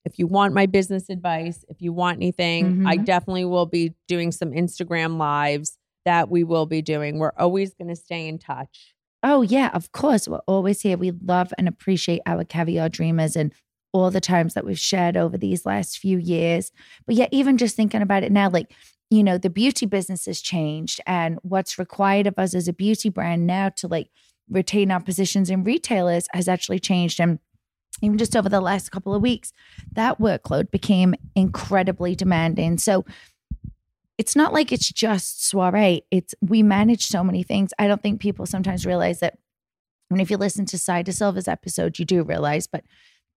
If 0.10 0.20
you 0.20 0.28
want 0.28 0.54
my 0.54 0.66
business 0.66 1.10
advice, 1.10 1.64
if 1.70 1.82
you 1.82 1.94
want 1.94 2.18
anything, 2.18 2.86
I 2.88 2.98
Mhm. 2.98 3.06
definitely 3.06 3.46
will 3.46 3.66
be 3.66 3.94
doing 4.08 4.32
some 4.32 4.52
Instagram 4.52 5.18
lives 5.18 5.78
that 6.06 6.30
we 6.30 6.44
will 6.44 6.66
be 6.66 6.82
doing. 6.82 7.20
We're 7.20 7.34
always 7.38 7.74
going 7.74 7.90
to 7.90 7.96
stay 7.96 8.28
in 8.28 8.40
touch. 8.40 8.94
Oh, 9.22 9.42
yeah, 9.42 9.70
of 9.74 9.92
course. 9.92 10.28
We're 10.28 10.40
always 10.48 10.82
here. 10.82 10.98
We 10.98 11.12
love 11.12 11.54
and 11.58 11.68
appreciate 11.68 12.22
our 12.26 12.44
caviar 12.44 12.90
dreamers 12.90 13.36
and 13.36 13.54
all 13.92 14.10
the 14.12 14.22
times 14.22 14.54
that 14.54 14.66
we've 14.66 14.80
shared 14.80 15.18
over 15.18 15.38
these 15.38 15.66
last 15.66 15.98
few 15.98 16.18
years. 16.18 16.72
But 17.06 17.16
yeah, 17.16 17.28
even 17.32 17.58
just 17.58 17.76
thinking 17.76 18.02
about 18.02 18.24
it 18.24 18.32
now, 18.32 18.50
like 18.50 18.72
you 19.12 19.24
know, 19.24 19.40
the 19.40 19.50
beauty 19.50 19.88
business 19.88 20.28
has 20.28 20.40
changed 20.40 21.02
and 21.08 21.40
what's 21.42 21.80
required 21.80 22.28
of 22.28 22.38
us 22.38 22.54
as 22.54 22.68
a 22.68 22.74
beauty 22.74 23.10
brand 23.10 23.48
now 23.48 23.70
to 23.70 23.88
like 23.88 24.08
retain 24.48 24.92
our 24.92 25.00
positions 25.02 25.50
in 25.50 25.64
retailers 25.64 26.28
has 26.32 26.48
actually 26.48 26.78
changed. 26.78 27.20
And 27.20 27.40
even 28.02 28.18
just 28.18 28.36
over 28.36 28.50
the 28.50 28.62
last 28.62 28.92
couple 28.92 29.14
of 29.14 29.22
weeks, 29.22 29.52
that 29.94 30.20
workload 30.20 30.72
became 30.72 31.16
incredibly 31.36 32.16
demanding. 32.16 32.78
So 32.78 33.06
it's 34.18 34.36
not 34.36 34.54
like 34.54 34.72
it's 34.72 34.92
just 34.92 35.46
soiree. 35.46 36.04
It's 36.12 36.36
we 36.42 36.62
manage 36.62 37.08
so 37.08 37.24
many 37.24 37.42
things. 37.42 37.72
I 37.80 37.88
don't 37.88 38.02
think 38.02 38.20
people 38.20 38.46
sometimes 38.46 38.86
realize 38.86 39.22
that. 39.22 39.38
And 40.12 40.20
if 40.20 40.30
you 40.30 40.38
listen 40.38 40.66
to 40.66 40.78
Side 40.78 41.06
to 41.06 41.14
Silva's 41.14 41.48
episode, 41.48 42.00
you 42.00 42.06
do 42.06 42.24
realize, 42.24 42.68
but 42.68 42.84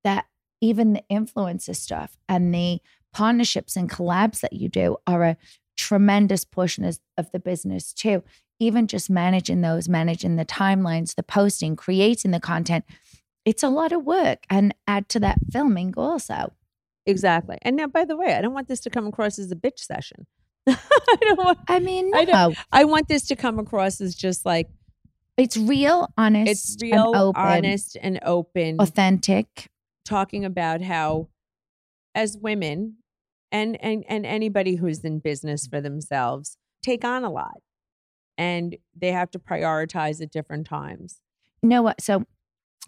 that 0.04 0.24
even 0.60 0.94
the 0.94 1.04
influencer 1.10 1.76
stuff 1.76 2.16
and 2.28 2.54
the 2.54 2.80
partnerships 3.12 3.76
and 3.76 3.90
collabs 3.90 4.40
that 4.40 4.54
you 4.54 4.68
do 4.68 4.96
are 5.06 5.22
a 5.22 5.36
tremendous 5.76 6.44
portion 6.44 6.84
of, 6.84 6.98
of 7.16 7.30
the 7.32 7.38
business 7.38 7.92
too. 7.92 8.22
Even 8.58 8.86
just 8.86 9.10
managing 9.10 9.60
those, 9.60 9.88
managing 9.88 10.36
the 10.36 10.44
timelines, 10.44 11.14
the 11.14 11.22
posting, 11.22 11.76
creating 11.76 12.30
the 12.30 12.40
content, 12.40 12.84
it's 13.44 13.62
a 13.62 13.68
lot 13.68 13.92
of 13.92 14.04
work. 14.04 14.44
And 14.50 14.74
add 14.86 15.08
to 15.10 15.20
that 15.20 15.38
filming 15.52 15.94
also. 15.96 16.52
Exactly. 17.06 17.58
And 17.62 17.76
now, 17.76 17.86
by 17.88 18.04
the 18.04 18.16
way, 18.16 18.34
I 18.34 18.40
don't 18.42 18.54
want 18.54 18.68
this 18.68 18.80
to 18.80 18.90
come 18.90 19.06
across 19.06 19.38
as 19.38 19.50
a 19.50 19.56
bitch 19.56 19.78
session. 19.80 20.26
I 20.68 20.76
don't 21.20 21.38
want. 21.38 21.58
I 21.68 21.80
mean, 21.80 22.10
no. 22.10 22.18
I 22.18 22.24
don't- 22.24 22.56
I 22.70 22.84
want 22.84 23.08
this 23.08 23.26
to 23.28 23.36
come 23.36 23.58
across 23.58 24.00
as 24.00 24.14
just 24.14 24.46
like 24.46 24.68
it's 25.36 25.56
real, 25.56 26.08
honest, 26.16 26.50
it's 26.50 26.76
real, 26.80 27.06
and 27.12 27.16
open, 27.16 27.42
honest, 27.42 27.96
and 28.00 28.20
open. 28.22 28.76
authentic. 28.78 29.66
talking 30.04 30.44
about 30.44 30.82
how 30.82 31.28
as 32.14 32.36
women 32.36 32.96
and 33.50 33.82
and 33.82 34.04
and 34.08 34.24
anybody 34.26 34.76
who's 34.76 35.00
in 35.04 35.18
business 35.20 35.66
for 35.66 35.80
themselves 35.80 36.56
take 36.82 37.04
on 37.04 37.24
a 37.24 37.30
lot 37.30 37.60
and 38.36 38.76
they 38.96 39.10
have 39.12 39.30
to 39.30 39.38
prioritize 39.38 40.20
at 40.20 40.30
different 40.30 40.66
times 40.66 41.20
You 41.62 41.68
know 41.70 41.82
what? 41.82 42.00
So 42.00 42.24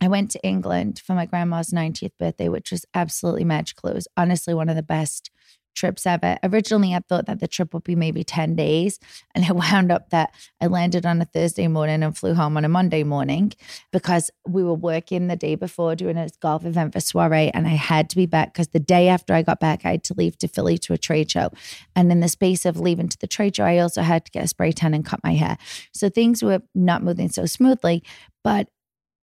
I 0.00 0.08
went 0.08 0.30
to 0.32 0.44
England 0.46 1.00
for 1.04 1.14
my 1.14 1.26
grandma's 1.26 1.70
90th 1.70 2.12
birthday, 2.18 2.48
which 2.48 2.72
was 2.72 2.84
absolutely 2.94 3.44
magical. 3.44 3.90
It 3.90 3.94
was 3.94 4.08
honestly 4.16 4.52
one 4.52 4.68
of 4.68 4.76
the 4.76 4.82
best 4.82 5.30
trips 5.74 6.06
ever. 6.06 6.38
Originally, 6.42 6.94
I 6.94 7.00
thought 7.08 7.26
that 7.26 7.40
the 7.40 7.48
trip 7.48 7.74
would 7.74 7.84
be 7.84 7.96
maybe 7.96 8.24
10 8.24 8.54
days, 8.54 8.98
and 9.34 9.44
it 9.44 9.52
wound 9.54 9.90
up 9.90 10.10
that 10.10 10.32
I 10.60 10.66
landed 10.66 11.04
on 11.04 11.20
a 11.20 11.24
Thursday 11.24 11.66
morning 11.68 12.02
and 12.02 12.16
flew 12.16 12.34
home 12.34 12.56
on 12.56 12.64
a 12.64 12.68
Monday 12.68 13.02
morning 13.02 13.52
because 13.92 14.30
we 14.46 14.62
were 14.62 14.74
working 14.74 15.26
the 15.26 15.36
day 15.36 15.54
before 15.54 15.94
doing 15.94 16.16
a 16.16 16.28
golf 16.40 16.64
event 16.64 16.92
for 16.92 17.00
soiree, 17.00 17.50
and 17.52 17.66
I 17.66 17.70
had 17.70 18.08
to 18.10 18.16
be 18.16 18.26
back 18.26 18.54
because 18.54 18.68
the 18.68 18.80
day 18.80 19.08
after 19.08 19.34
I 19.34 19.42
got 19.42 19.60
back, 19.60 19.84
I 19.84 19.92
had 19.92 20.04
to 20.04 20.14
leave 20.14 20.38
to 20.38 20.48
Philly 20.48 20.78
to 20.78 20.92
a 20.92 20.98
trade 20.98 21.30
show. 21.30 21.50
And 21.94 22.10
in 22.10 22.20
the 22.20 22.28
space 22.28 22.64
of 22.64 22.78
leaving 22.78 23.08
to 23.08 23.18
the 23.18 23.26
trade 23.26 23.56
show, 23.56 23.64
I 23.64 23.78
also 23.78 24.02
had 24.02 24.24
to 24.24 24.30
get 24.30 24.44
a 24.44 24.48
spray 24.48 24.72
tan 24.72 24.94
and 24.94 25.04
cut 25.04 25.20
my 25.24 25.34
hair. 25.34 25.58
So 25.92 26.08
things 26.08 26.42
were 26.42 26.62
not 26.74 27.02
moving 27.02 27.28
so 27.28 27.46
smoothly, 27.46 28.02
but 28.42 28.68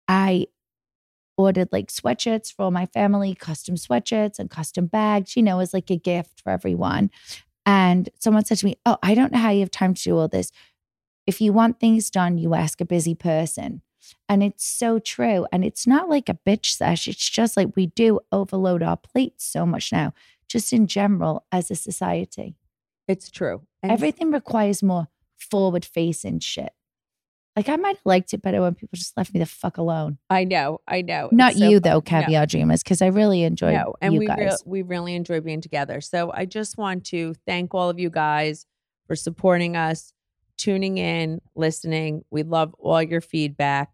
I 0.07 0.47
ordered 1.39 1.69
like 1.73 1.87
sweatshirts 1.87 2.53
for 2.53 2.65
all 2.65 2.71
my 2.71 2.85
family, 2.87 3.35
custom 3.35 3.77
sweatshirts 3.77 4.39
and 4.39 4.51
custom 4.51 4.87
bags, 4.87 5.37
you 5.37 5.43
know, 5.43 5.61
as 5.61 5.73
like 5.73 5.91
a 5.91 5.97
gift 5.97 6.43
for 6.43 6.51
everyone. 6.51 7.11
And 7.65 8.11
someone 8.19 8.45
said 8.45 8.59
to 8.59 8.67
me, 8.67 8.77
Oh, 8.85 8.99
I 9.03 9.15
don't 9.15 9.33
know 9.33 9.39
how 9.39 9.51
you 9.51 9.61
have 9.61 9.71
time 9.71 9.95
to 9.95 10.03
do 10.03 10.19
all 10.19 10.29
this. 10.29 10.51
If 11.27 11.41
you 11.41 11.53
want 11.53 11.79
things 11.79 12.11
done, 12.11 12.37
you 12.39 12.55
ask 12.55 12.81
a 12.81 12.85
busy 12.85 13.15
person. 13.15 13.83
And 14.29 14.43
it's 14.43 14.65
so 14.65 14.99
true. 14.99 15.47
And 15.53 15.65
it's 15.65 15.87
not 15.87 16.09
like 16.09 16.29
a 16.29 16.39
bitch 16.47 16.73
sesh. 16.73 17.07
It's 17.07 17.29
just 17.29 17.57
like 17.57 17.77
we 17.77 17.87
do 17.87 18.21
overload 18.33 18.83
our 18.83 18.97
plates 18.97 19.45
so 19.45 19.67
much 19.67 19.93
now, 19.93 20.15
just 20.49 20.73
in 20.73 20.87
general 20.87 21.45
as 21.53 21.71
a 21.71 21.75
society. 21.77 22.57
it's 23.07 23.31
true 23.31 23.63
and 23.83 23.93
Everything 23.93 24.33
requires 24.33 24.83
more 24.83 25.09
forward 25.37 25.85
facing 25.85 26.41
shit. 26.41 26.73
Like 27.59 27.69
I 27.69 27.75
might 27.75 27.97
have 27.97 28.07
liked 28.07 28.33
it 28.35 28.41
better 28.41 28.61
when 28.63 28.77
people 28.77 28.95
just 28.95 29.17
left 29.17 29.35
me 29.35 29.41
the 29.41 29.47
fuck 29.47 29.79
alone. 29.79 30.19
i 30.31 30.45
know 30.45 30.81
i 30.87 31.03
know 31.03 31.29
Not 31.33 31.53
It's 31.53 31.61
you 31.61 31.81
fun- 31.81 32.03
though, 32.11 32.27
no, 32.29 32.47
Dreamers, 32.47 32.85
because 32.85 33.03
I 33.03 33.09
really 33.09 33.43
enjoy. 33.43 33.73
no 33.73 33.97
and 34.01 34.15
you 34.15 34.21
we 34.21 34.27
guys. 34.27 34.39
real 34.39 34.57
we 34.65 34.83
really 34.83 35.17
enjoy 35.17 35.41
being 35.41 35.61
together 35.61 36.01
so 36.01 36.31
i 36.33 36.45
just 36.45 36.79
want 36.79 37.05
to 37.07 37.35
thank 37.49 37.75
all 37.75 37.91
of 37.91 37.99
you 37.99 38.11
guys 38.11 38.65
for 39.09 39.17
supporting 39.17 39.77
us 39.77 40.13
tuning 40.57 40.99
in 40.99 41.41
listening 41.57 42.25
we 42.31 42.45
love 42.45 42.75
all 42.79 43.03
your 43.03 43.21
feedback 43.21 43.91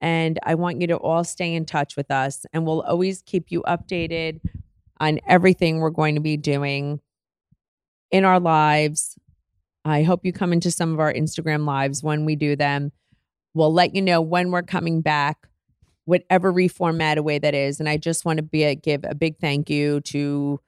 and 0.00 0.38
I 0.42 0.54
want 0.56 0.80
you 0.80 0.86
to 0.88 0.96
all 0.96 1.24
stay 1.24 1.54
in 1.54 1.66
touch 1.66 1.94
with 1.94 2.10
us, 2.10 2.46
and 2.54 2.64
we'll 2.64 2.80
always 2.80 3.20
keep 3.20 3.50
you 3.52 3.62
updated 3.64 4.40
on 4.98 5.20
everything 5.28 5.78
we're 5.78 5.90
going 5.90 6.14
to 6.14 6.22
be 6.22 6.38
doing 6.38 7.00
in 8.10 8.24
our 8.24 8.40
lives. 8.40 9.18
I 9.84 10.02
hope 10.02 10.24
you 10.24 10.32
come 10.32 10.52
into 10.52 10.70
some 10.70 10.92
of 10.92 11.00
our 11.00 11.12
Instagram 11.12 11.66
lives 11.66 12.02
when 12.02 12.24
we 12.24 12.36
do 12.36 12.54
them. 12.56 12.92
We'll 13.54 13.72
let 13.72 13.94
you 13.94 14.02
know 14.02 14.20
when 14.20 14.50
we're 14.50 14.62
coming 14.62 15.00
back, 15.00 15.48
whatever 16.04 16.52
reformatted 16.52 17.20
way 17.24 17.38
that 17.38 17.54
is. 17.54 17.80
And 17.80 17.88
I 17.88 17.96
just 17.96 18.24
want 18.24 18.36
to 18.38 18.42
be 18.42 18.62
a, 18.64 18.74
give 18.74 19.04
a 19.04 19.14
big 19.14 19.38
thank 19.38 19.70
you 19.70 20.00
to 20.02 20.60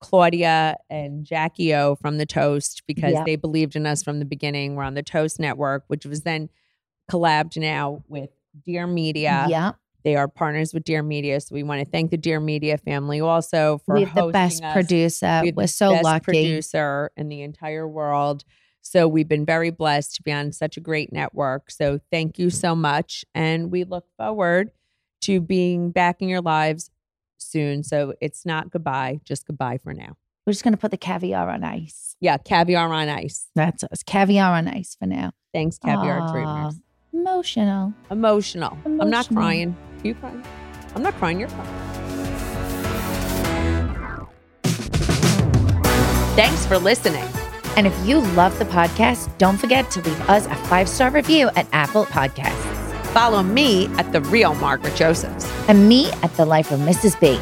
Claudia 0.00 0.76
and 0.88 1.24
Jackie 1.24 1.74
O 1.74 1.94
from 1.96 2.18
the 2.18 2.26
Toast 2.26 2.82
because 2.86 3.12
Yeah. 3.12 3.24
they 3.24 3.36
believed 3.36 3.76
in 3.76 3.86
us 3.86 4.02
from 4.02 4.18
the 4.18 4.24
beginning. 4.24 4.74
We're 4.74 4.84
on 4.84 4.94
the 4.94 5.02
Toast 5.02 5.38
Network, 5.38 5.84
which 5.88 6.06
was 6.06 6.22
then 6.22 6.48
collabed 7.10 7.56
now 7.56 8.02
with 8.08 8.30
Dear 8.64 8.86
Media. 8.86 9.46
yeah, 9.48 9.72
They 10.04 10.16
are 10.16 10.28
partners 10.28 10.72
with 10.72 10.84
Dear 10.84 11.02
Media. 11.02 11.40
So 11.40 11.54
we 11.54 11.62
want 11.62 11.80
to 11.80 11.90
thank 11.90 12.10
the 12.10 12.16
Dear 12.16 12.40
Media 12.40 12.78
family 12.78 13.20
also 13.20 13.80
for 13.84 13.96
we 13.96 14.04
the 14.06 14.28
best 14.32 14.62
us. 14.62 14.72
producer. 14.72 15.40
We 15.42 15.50
the 15.50 15.68
so 15.68 15.92
best 15.92 16.04
lucky. 16.04 16.24
producer 16.24 17.10
in 17.16 17.28
the 17.28 17.42
entire 17.42 17.86
world. 17.86 18.44
So 18.82 19.06
we've 19.06 19.28
been 19.28 19.44
very 19.44 19.70
blessed 19.70 20.16
to 20.16 20.22
be 20.22 20.32
on 20.32 20.52
such 20.52 20.76
a 20.76 20.80
great 20.80 21.12
network. 21.12 21.70
So 21.70 22.00
thank 22.10 22.38
you 22.38 22.50
so 22.50 22.74
much. 22.74 23.24
And 23.34 23.70
we 23.70 23.84
look 23.84 24.06
forward 24.16 24.70
to 25.22 25.40
being 25.40 25.90
back 25.90 26.22
in 26.22 26.28
your 26.28 26.40
lives 26.40 26.90
soon. 27.36 27.82
So 27.82 28.14
it's 28.20 28.46
not 28.46 28.70
goodbye, 28.70 29.20
just 29.24 29.46
goodbye 29.46 29.78
for 29.78 29.92
now. 29.92 30.16
We're 30.46 30.54
just 30.54 30.64
gonna 30.64 30.78
put 30.78 30.90
the 30.90 30.96
caviar 30.96 31.50
on 31.50 31.62
ice. 31.62 32.16
Yeah, 32.20 32.38
caviar 32.38 32.90
on 32.92 33.08
ice. 33.08 33.48
That's 33.54 33.84
us. 33.84 34.02
Caviar 34.02 34.54
on 34.54 34.66
ice 34.66 34.96
for 34.98 35.06
now. 35.06 35.32
Thanks, 35.52 35.78
caviar 35.78 36.20
Aw. 36.20 36.32
dreamers. 36.32 36.80
Emotional. 37.12 37.92
Emotional. 38.10 38.78
I'm 38.84 39.10
not 39.10 39.28
crying. 39.28 39.76
You 40.02 40.14
crying? 40.14 40.42
I'm 40.94 41.02
not 41.02 41.14
crying. 41.14 41.40
You're 41.40 41.48
crying. 41.50 41.68
Thanks 46.36 46.64
for 46.66 46.78
listening. 46.78 47.24
And 47.76 47.86
if 47.86 48.06
you 48.06 48.20
love 48.20 48.58
the 48.58 48.64
podcast, 48.64 49.36
don't 49.38 49.58
forget 49.58 49.90
to 49.92 50.00
leave 50.02 50.20
us 50.28 50.46
a 50.46 50.54
five 50.66 50.88
star 50.88 51.10
review 51.10 51.48
at 51.56 51.66
Apple 51.72 52.04
Podcasts. 52.06 52.66
Follow 53.08 53.42
me 53.42 53.86
at 53.98 54.12
the 54.12 54.20
real 54.22 54.54
Margaret 54.56 54.94
Josephs. 54.94 55.50
And 55.68 55.88
me 55.88 56.10
at 56.22 56.32
The 56.36 56.44
Life 56.44 56.70
of 56.70 56.80
Mrs. 56.80 57.18
B. 57.20 57.38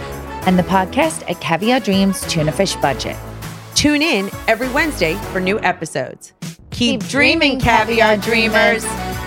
And 0.46 0.58
the 0.58 0.62
podcast 0.62 1.28
at 1.30 1.40
Caviar 1.40 1.80
Dreams 1.80 2.22
Tuna 2.22 2.52
Fish 2.52 2.74
Budget. 2.76 3.16
Tune 3.74 4.02
in 4.02 4.30
every 4.46 4.68
Wednesday 4.70 5.14
for 5.32 5.40
new 5.40 5.60
episodes. 5.60 6.32
Keep, 6.70 7.00
Keep 7.02 7.10
dreaming, 7.10 7.58
dreaming, 7.58 7.60
caviar 7.60 8.16
dreamers. 8.16 8.82
dreamers. 8.82 9.17